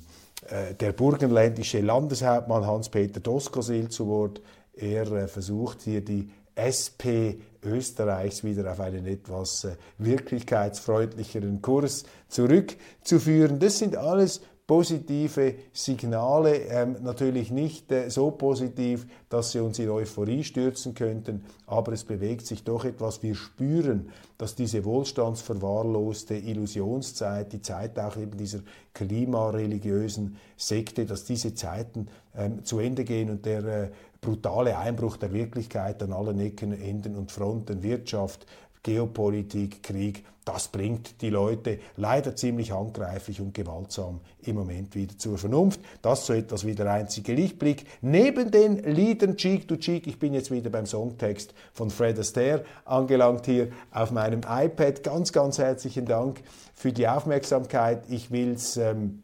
äh, 0.49 0.73
der 0.73 0.93
burgenländische 0.93 1.81
Landeshauptmann 1.81 2.65
Hans-Peter 2.65 3.19
Doskosil 3.19 3.89
zu 3.89 4.07
Wort. 4.07 4.41
Er 4.73 5.11
äh, 5.11 5.27
versucht 5.27 5.81
hier 5.83 6.03
die 6.03 6.29
SP 6.57 7.41
Österreichs 7.63 8.43
wieder 8.43 8.71
auf 8.71 8.79
einen 8.79 9.05
etwas 9.05 9.63
äh, 9.63 9.75
wirklichkeitsfreundlicheren 9.97 11.61
Kurs 11.61 12.03
zurückzuführen. 12.27 13.59
Das 13.59 13.79
sind 13.79 13.95
alles 13.95 14.41
positive 14.65 15.55
Signale, 15.73 16.55
ähm, 16.55 16.95
natürlich 17.01 17.51
nicht 17.51 17.91
äh, 17.91 18.09
so 18.09 18.31
positiv, 18.31 19.05
dass 19.27 19.51
sie 19.51 19.59
uns 19.59 19.77
in 19.77 19.89
Euphorie 19.89 20.43
stürzen 20.43 20.93
könnten, 20.93 21.43
aber 21.67 21.91
es 21.91 22.05
bewegt 22.05 22.45
sich 22.45 22.63
doch 22.63 22.85
etwas. 22.85 23.21
Wir 23.21 23.35
spüren, 23.35 24.09
dass 24.37 24.55
diese 24.55 24.85
wohlstandsverwahrloste 24.85 26.35
Illusionszeit, 26.35 27.51
die 27.51 27.61
Zeit 27.61 27.99
auch 27.99 28.15
eben 28.15 28.37
dieser 28.37 28.59
klimareligiösen 28.93 30.37
Sekte, 30.55 31.05
dass 31.05 31.25
diese 31.25 31.53
Zeiten 31.53 32.07
ähm, 32.35 32.63
zu 32.63 32.79
Ende 32.79 33.03
gehen 33.03 33.29
und 33.29 33.45
der 33.45 33.65
äh, 33.65 33.89
brutale 34.21 34.77
Einbruch 34.77 35.17
der 35.17 35.33
Wirklichkeit 35.33 36.01
an 36.01 36.13
allen 36.13 36.39
Ecken, 36.39 36.71
Enden 36.71 37.17
und 37.17 37.33
Fronten, 37.33 37.83
Wirtschaft, 37.83 38.45
Geopolitik, 38.83 39.81
Krieg, 39.81 40.25
das 40.45 40.67
bringt 40.67 41.21
die 41.21 41.29
Leute 41.29 41.79
leider 41.95 42.35
ziemlich 42.35 42.71
handgreiflich 42.71 43.39
und 43.39 43.53
gewaltsam 43.53 44.19
im 44.41 44.57
Moment 44.57 44.93
wieder 44.93 45.17
zur 45.17 45.37
Vernunft. 45.37 45.79
Das 46.01 46.25
so 46.25 46.33
etwas 46.33 46.65
wie 46.65 46.75
der 46.75 46.91
einzige 46.91 47.33
Lichtblick. 47.33 47.85
Neben 48.01 48.51
den 48.51 48.77
Liedern 48.83 49.37
Cheek 49.37 49.67
to 49.69 49.77
Cheek, 49.77 50.05
ich 50.05 50.19
bin 50.19 50.33
jetzt 50.33 50.51
wieder 50.51 50.69
beim 50.69 50.85
Songtext 50.85 51.53
von 51.73 51.89
Fred 51.89 52.19
Astaire 52.19 52.65
angelangt 52.83 53.45
hier 53.45 53.69
auf 53.91 54.11
meinem 54.11 54.41
iPad. 54.41 55.01
Ganz, 55.03 55.31
ganz 55.31 55.59
herzlichen 55.59 56.05
Dank 56.05 56.41
für 56.73 56.91
die 56.91 57.07
Aufmerksamkeit. 57.07 58.03
Ich 58.09 58.31
will's 58.31 58.75
ähm, 58.75 59.22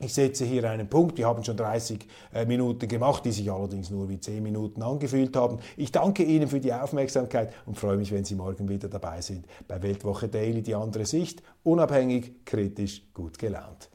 ich 0.00 0.12
setze 0.12 0.44
hier 0.44 0.68
einen 0.70 0.88
Punkt. 0.88 1.16
Wir 1.18 1.26
haben 1.26 1.42
schon 1.42 1.56
30 1.56 2.06
äh, 2.34 2.44
Minuten 2.44 2.86
gemacht, 2.88 3.24
die 3.24 3.32
sich 3.32 3.50
allerdings 3.50 3.90
nur 3.90 4.08
wie 4.08 4.20
10 4.20 4.42
Minuten 4.42 4.82
angefühlt 4.82 5.34
haben. 5.36 5.58
Ich 5.76 5.92
danke 5.92 6.22
Ihnen 6.22 6.48
für 6.48 6.60
die 6.60 6.72
Aufmerksamkeit 6.72 7.52
und 7.64 7.78
freue 7.78 7.96
mich, 7.96 8.12
wenn 8.12 8.24
Sie 8.24 8.34
morgen 8.34 8.68
wieder 8.68 8.88
dabei 8.88 9.20
sind 9.20 9.46
bei 9.66 9.82
Weltwoche 9.82 10.28
Daily, 10.28 10.62
die 10.62 10.74
andere 10.74 11.06
Sicht. 11.06 11.42
Unabhängig, 11.62 12.44
kritisch, 12.44 13.02
gut 13.14 13.38
gelaunt. 13.38 13.90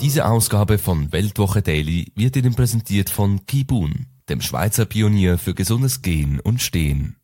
Diese 0.00 0.26
Ausgabe 0.26 0.78
von 0.78 1.12
Weltwoche 1.12 1.62
Daily 1.62 2.10
wird 2.16 2.36
Ihnen 2.36 2.54
präsentiert 2.54 3.08
von 3.08 3.46
Kibun, 3.46 4.06
dem 4.28 4.40
Schweizer 4.40 4.84
Pionier 4.84 5.38
für 5.38 5.54
gesundes 5.54 6.02
Gehen 6.02 6.40
und 6.40 6.60
Stehen. 6.60 7.21